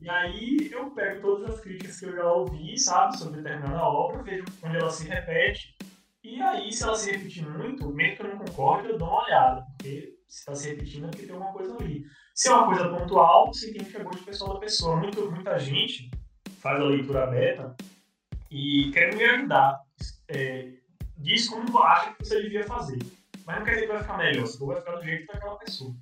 [0.00, 4.22] e aí eu pego todas as críticas que eu já ouvi, sabe, sobre determinada obra,
[4.22, 5.76] vejo onde ela se repete.
[6.22, 9.24] E aí, se ela se repetir muito, mesmo que eu não concorde, eu dou uma
[9.24, 9.64] olhada.
[9.76, 12.04] Porque se está se repetindo é porque tem alguma coisa ali.
[12.34, 14.96] Se é uma coisa pontual, significa gosto pessoal da pessoa.
[14.96, 16.10] Muito, muita gente
[16.60, 17.76] faz a leitura beta
[18.50, 19.80] e quer me ajudar.
[20.28, 20.72] É,
[21.16, 22.98] diz como acha que você devia fazer.
[23.46, 25.94] Mas não quer dizer que vai ficar melhor, você vai ficar do jeito daquela pessoa.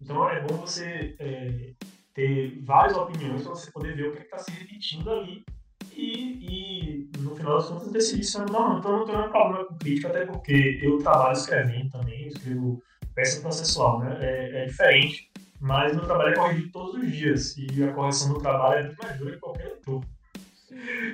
[0.00, 1.74] Então é bom você é,
[2.14, 5.44] ter várias opiniões para você poder ver o que está se repetindo ali
[5.92, 9.78] e, e, no final das contas decidir se não, não, então não tenho problema com
[9.78, 12.82] crítica, até porque eu trabalho escrevendo também, eu escrevo
[13.14, 14.18] peça processual, né?
[14.20, 18.40] É, é diferente, mas meu trabalho é corrigido todos os dias e a correção do
[18.40, 20.04] trabalho é muito mais dura que qualquer leitor.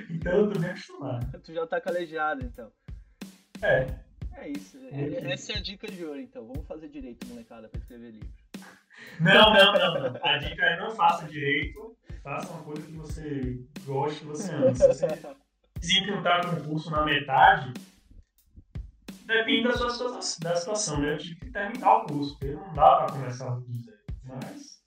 [0.09, 1.39] Então eu tô bem acostumado.
[1.41, 2.71] Tu já tá calejado, então.
[3.61, 3.85] É.
[4.33, 4.77] É isso.
[4.91, 6.47] É, essa é a dica de ouro, então.
[6.47, 8.40] Vamos fazer direito, molecada, pra escrever livro.
[9.19, 10.19] Não, não, não.
[10.23, 14.75] A dica é não faça direito, faça uma coisa que você goste, que você ama.
[14.75, 15.07] Se você
[16.05, 17.73] tentar um curso na metade,
[19.25, 21.13] depende da sua da situação, né?
[21.13, 23.97] Eu tive que terminar o curso, porque não dá para começar do zero.
[24.23, 24.83] Mas,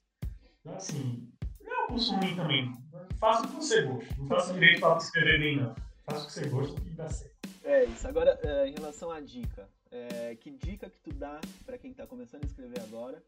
[0.75, 1.29] assim,
[1.61, 2.73] não é um curso ruim também.
[3.19, 4.15] Faça o que você gosta.
[4.17, 5.75] Não faça direito para escrever bem, não.
[6.05, 7.35] Faça o que você gosta e dá certo.
[7.63, 8.07] É isso.
[8.07, 12.05] Agora, é, em relação à dica, é, que dica que tu dá para quem está
[12.05, 13.23] começando a escrever agora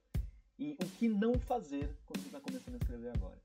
[0.58, 3.38] e o que não fazer quando tu está começando a escrever agora?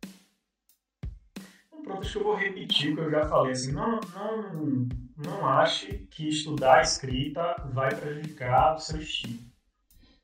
[1.84, 3.52] Pronto, que eu vou repetir o que eu já falei.
[3.52, 9.40] Assim, não, não, não ache que estudar escrita vai prejudicar o seu estilo.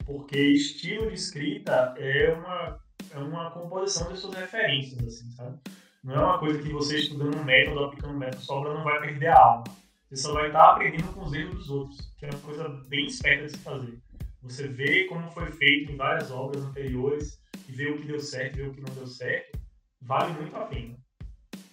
[0.06, 2.80] Porque estilo de escrita é uma,
[3.10, 5.58] é uma composição de suas referências, assim, sabe?
[6.02, 9.00] Não é uma coisa que você estudando um método, aplicando um método sobra, não vai
[9.00, 9.64] perder a alma.
[10.08, 13.04] Você só vai estar aprendendo com os erros dos outros, que é uma coisa bem
[13.06, 14.00] esperta de se fazer.
[14.48, 17.38] Você vê como foi feito em várias obras anteriores
[17.68, 19.58] e vê o que deu certo vê o que não deu certo,
[20.00, 20.96] vale muito a pena.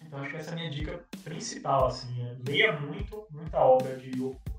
[0.01, 3.95] Então acho que essa é a minha dica principal, assim, é, leia muito, muita obra
[3.95, 4.11] de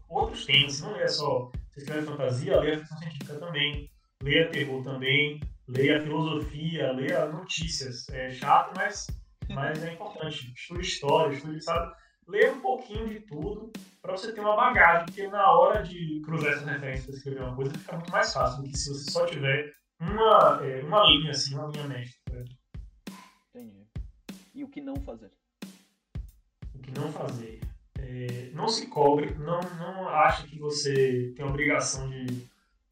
[0.09, 3.91] outros temas, não leia só, você escreve fantasia, leia ficção científica também,
[4.23, 9.07] leia terror também, leia filosofia, leia notícias, é chato, mas,
[9.51, 11.95] mas é importante, estude história, estude, sabe,
[12.27, 13.73] leia um pouquinho de tudo
[14.03, 17.57] para você ter uma bagagem, porque na hora de cruzar essas referências para escrever uma
[17.57, 21.31] coisa fica muito mais fácil do que se você só tiver uma, é, uma linha,
[21.31, 22.45] assim, uma linha mestra.
[23.51, 23.87] Entendi.
[24.55, 25.33] E o que não fazer?
[26.75, 27.61] O que não fazer?
[27.99, 32.27] É, não se cobre, não, não ache que você tem a obrigação de,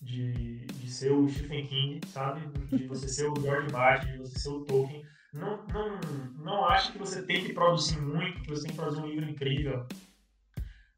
[0.00, 2.46] de, de ser o Stephen King, sabe?
[2.68, 5.04] De você ser o George Martin, de você ser o Tolkien.
[5.34, 6.00] Não, não,
[6.38, 9.28] não ache que você tem que produzir muito, que você tem que produzir um livro
[9.28, 9.86] incrível.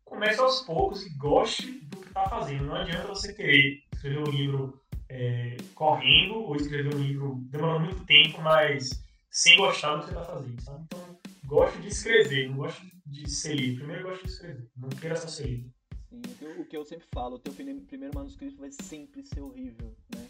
[0.05, 2.67] Comece aos poucos e goste do que está fazendo.
[2.67, 8.05] Não adianta você querer escrever um livro é, correndo ou escrever um livro demorando muito
[8.05, 10.85] tempo, mas sem gostar do que você está fazendo, sabe?
[10.85, 13.79] Então, gosto de escrever, não gosto de ser livre.
[13.79, 15.75] Primeiro, gosto de escrever, não queira só ser livre.
[16.11, 16.23] Sim,
[16.61, 20.29] o que eu sempre falo, o teu primeiro manuscrito vai sempre ser horrível, né?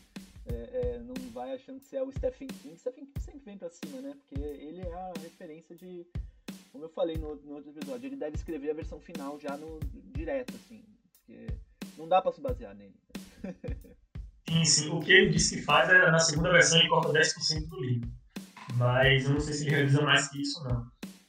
[0.49, 2.77] É, é, não vai achando que você é o Stephen King.
[2.77, 4.15] Stephen King sempre vem pra cima, né?
[4.15, 6.07] Porque ele é a referência de.
[6.73, 9.81] Como eu falei no, no outro episódio, ele deve escrever a versão final já no
[10.15, 10.85] direto, assim.
[11.15, 11.47] Porque
[11.97, 12.95] não dá pra se basear nele.
[14.49, 14.91] Sim, sim.
[14.91, 18.09] O que ele disse que faz é na segunda versão ele corta 10% do livro
[18.77, 20.87] mas eu não sei se ele realiza mais que isso, não.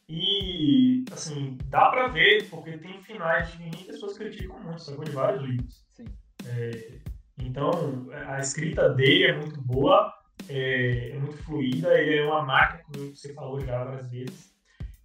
[0.09, 5.03] E, assim, dá pra ver, porque tem finais de que pessoas criticam muito, sacou?
[5.03, 5.85] De vários livros.
[5.93, 6.05] Sim.
[6.45, 6.99] É,
[7.39, 10.13] então, a escrita dele é muito boa,
[10.49, 14.57] é, é, muito fluida, ele é uma máquina, como você falou já várias vezes.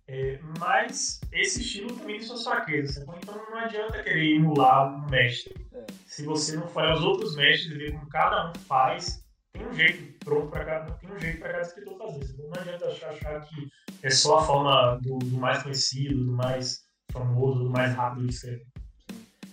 [0.09, 2.99] É, mas esse estilo também tem suas fraquezas?
[2.99, 5.55] Então não adianta querer emular um mestre.
[5.73, 5.87] É.
[6.07, 9.73] Se você não for aos outros mestres e ver como cada um faz, tem um
[9.73, 12.37] jeito pronto para cada, tem um jeito para cada escritor fazer.
[12.37, 13.69] Não adianta achar, achar que
[14.03, 16.81] é só a forma do, do, mais conhecido, do mais
[17.11, 18.67] famoso, do mais rápido de escrever.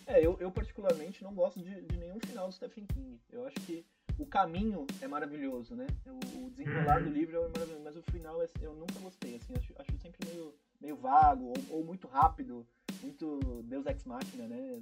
[0.09, 3.21] É, eu, eu particularmente não gosto de, de nenhum final do Stephen King.
[3.29, 3.85] Eu acho que
[4.17, 5.85] o caminho é maravilhoso, né?
[6.07, 9.53] O, o desenrolar do livro é maravilhoso, mas o final é, eu nunca gostei, assim,
[9.53, 12.67] acho, acho sempre meio, meio vago, ou, ou, muito rápido,
[13.03, 14.81] muito Deus Ex Machina, né?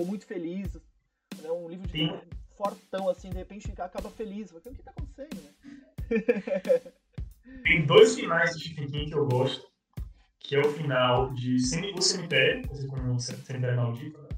[0.00, 0.78] Ou muito feliz.
[1.44, 2.08] É um livro de
[2.56, 4.50] fortão, assim, de repente acaba feliz.
[4.50, 5.54] O que tá acontecendo, né?
[7.64, 9.68] Tem dois finais do Stephen King que eu gosto,
[10.38, 11.56] que é o final de
[11.94, 14.28] O Cemitério, assim como o Cemitério Maldito, né?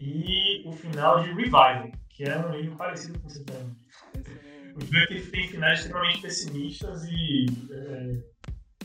[0.00, 4.50] E o final de Revival, que é um livro parecido com Cemitério Maldito.
[4.76, 8.22] Os dois têm finais extremamente pessimistas e é,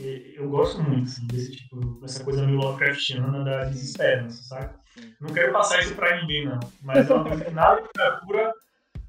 [0.02, 4.76] é, eu gosto muito assim, desse tipo, dessa coisa meio Lovecraftiana da desesperança, sabe?
[5.22, 6.60] Não quero passar isso pra ninguém, não.
[6.82, 8.54] Mas é uma coisa que na literatura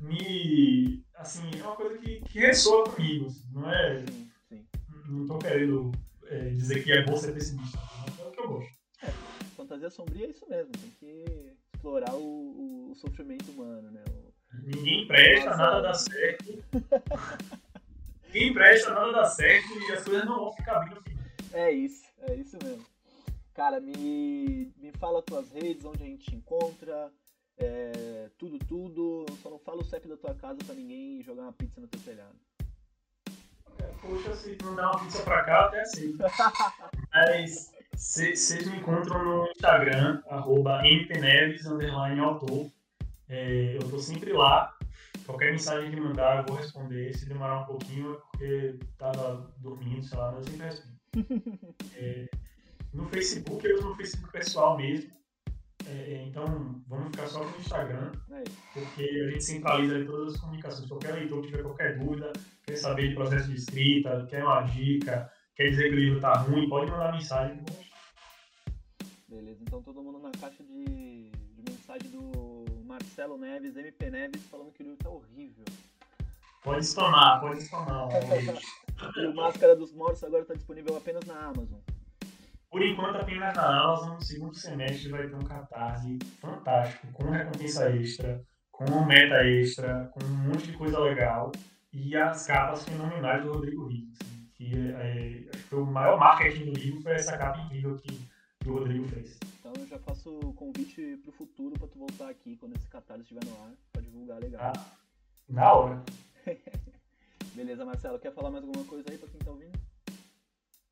[0.00, 1.04] me.
[1.16, 3.26] Assim, é uma coisa que, que ressoa comigo.
[3.26, 4.04] Assim, não é.
[5.08, 5.92] Não tô querendo
[6.26, 7.78] é, dizer que é bom ser pessimista.
[8.00, 8.70] Mas é o que eu gosto.
[9.02, 9.10] É,
[9.56, 10.72] fantasia sombria é isso mesmo.
[10.72, 14.02] Tem que explorar o, o, sofrimento humano, né?
[14.10, 14.32] O...
[14.64, 16.64] Ninguém presta, Nossa, nada dá certo.
[18.26, 21.04] Ninguém presta, nada dá certo e as coisas não vão ficar bem no.
[21.52, 22.84] É isso, é isso mesmo.
[23.54, 27.10] Cara, me, me fala tuas redes, onde a gente te encontra,
[27.56, 29.24] é, tudo, tudo.
[29.42, 32.00] Só não fala o CEP da tua casa pra ninguém jogar uma pizza no teu
[32.00, 32.36] telhado.
[34.00, 36.18] Poxa, se não dar uma pizza pra cá, até aceito.
[37.12, 42.70] Mas vocês me encontram no Instagram, arroba mpneves, underline autor.
[43.28, 44.76] É, eu tô sempre lá.
[45.24, 47.16] Qualquer mensagem que mandar, eu vou responder.
[47.16, 50.96] Se demorar um pouquinho, é porque tava dormindo, sei lá, mas eu sempre respondo.
[51.96, 52.28] É,
[52.92, 55.10] no Facebook, eu uso no Facebook pessoal mesmo.
[55.86, 58.44] É, é, então, vamos ficar só no Instagram, é
[58.74, 60.88] porque a gente centraliza todas as comunicações.
[60.88, 62.32] Qualquer leitor que tiver qualquer dúvida,
[62.66, 66.34] quer saber de processo de escrita, quer uma dica, quer dizer que o livro está
[66.34, 67.64] ruim, pode mandar mensagem.
[69.36, 74.72] Beleza, então todo mundo na caixa de, de mensagem do Marcelo Neves, MP Neves, falando
[74.72, 75.64] que o livro está horrível.
[76.64, 78.08] Pode spamar, pode spamar.
[79.28, 81.80] o Máscara dos Mortos agora está disponível apenas na Amazon.
[82.70, 87.90] Por enquanto, apenas na Amazon, no segundo semestre vai ter um catarse fantástico, com recompensa
[87.94, 91.52] extra, com meta extra, com um monte de coisa legal
[91.92, 94.18] e as capas fenomenais do Rodrigo Rios.
[94.54, 98.18] Que é, acho que foi o maior marketing do livro foi essa capa incrível que,
[98.66, 99.38] que o Rodrigo fez.
[99.60, 103.22] Então eu já faço o convite pro futuro para tu voltar aqui quando esse catarse
[103.22, 104.72] estiver no ar, para divulgar legal.
[104.74, 104.84] Ah,
[105.48, 106.02] na hora.
[107.54, 109.78] Beleza, Marcelo, quer falar mais alguma coisa aí para quem tá ouvindo?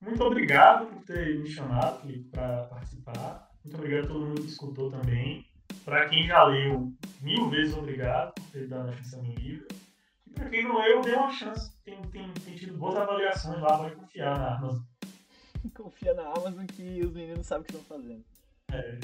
[0.00, 3.50] Muito obrigado por ter me chamado para participar.
[3.64, 5.44] Muito obrigado a todo mundo que escutou também.
[5.84, 9.66] Para quem já leu, mil vezes obrigado por ter dado a chance ao meu livro.
[10.28, 11.76] E para quem não leu, dê uma chance.
[11.82, 14.93] Tem, tem, tem tido boas avaliações lá, pode confiar na Amazon.
[15.74, 18.24] Confia na Amazon que os meninos sabem o que estão fazendo.
[18.70, 18.98] É.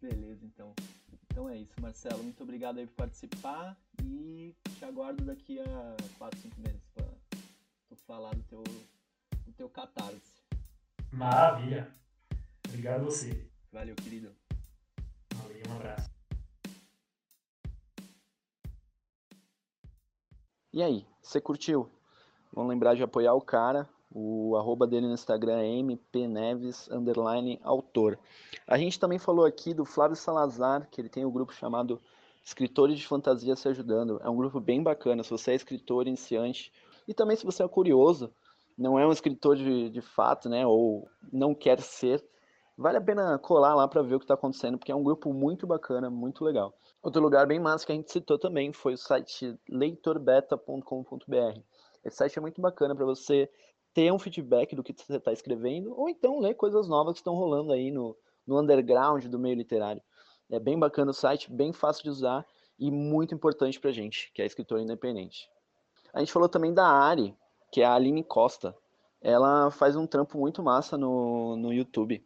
[0.00, 0.74] Beleza, então.
[1.24, 2.22] Então é isso, Marcelo.
[2.22, 7.04] Muito obrigado aí por participar e te aguardo daqui a 4, 5 meses para
[7.88, 8.62] tu falar do teu,
[9.44, 10.42] do teu catarse.
[11.12, 11.90] Maravilha.
[12.68, 13.48] Obrigado a você.
[13.72, 14.34] Valeu, querido.
[15.34, 16.10] Valeu, um abraço.
[20.72, 21.90] E aí, você curtiu?
[22.52, 23.88] Vamos lembrar de apoiar o cara.
[24.18, 28.18] O arroba dele no Instagram é mpneves, underline, autor.
[28.66, 32.00] A gente também falou aqui do Flávio Salazar, que ele tem um grupo chamado
[32.42, 34.18] Escritores de Fantasia Se Ajudando.
[34.24, 36.72] É um grupo bem bacana, se você é escritor iniciante.
[37.06, 38.32] E também se você é curioso,
[38.78, 42.24] não é um escritor de, de fato, né, ou não quer ser,
[42.74, 45.30] vale a pena colar lá para ver o que está acontecendo, porque é um grupo
[45.30, 46.72] muito bacana, muito legal.
[47.02, 51.60] Outro lugar bem massa que a gente citou também foi o site leitorbeta.com.br.
[52.02, 53.50] Esse site é muito bacana para você
[53.96, 57.34] ter um feedback do que você está escrevendo, ou então ler coisas novas que estão
[57.34, 58.14] rolando aí no,
[58.46, 60.02] no underground do meio literário.
[60.50, 62.46] É bem bacana o site, bem fácil de usar
[62.78, 65.48] e muito importante para gente, que é escritor independente.
[66.12, 67.34] A gente falou também da Ari,
[67.72, 68.76] que é a Aline Costa.
[69.18, 72.22] Ela faz um trampo muito massa no, no YouTube.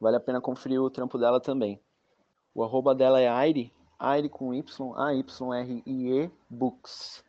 [0.00, 1.80] Vale a pena conferir o trampo dela também.
[2.54, 7.24] O arroba dela é Aire, Aire com Y, A-Y-R-I-E Books.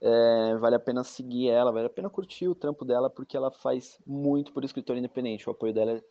[0.00, 3.50] É, vale a pena seguir ela, vale a pena curtir o trampo dela, porque ela
[3.50, 5.48] faz muito por escritor independente.
[5.48, 6.02] O apoio dela é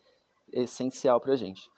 [0.52, 1.68] essencial pra gente.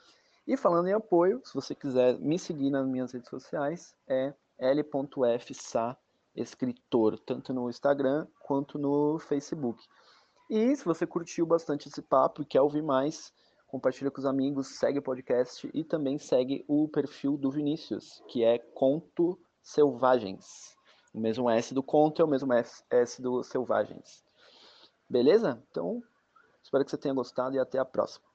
[0.47, 5.97] E falando em apoio, se você quiser me seguir nas minhas redes sociais, é l.fsa
[6.35, 9.83] escritor, tanto no Instagram quanto no Facebook.
[10.49, 13.33] E se você curtiu bastante esse papo e quer ouvir mais,
[13.67, 18.45] compartilha com os amigos, segue o podcast e também segue o perfil do Vinícius, que
[18.45, 20.77] é Conto Selvagens.
[21.13, 24.25] O mesmo S do conto é o mesmo S do Selvagens.
[25.09, 25.63] Beleza?
[25.71, 26.03] Então,
[26.63, 28.32] espero que você tenha gostado e até a próxima.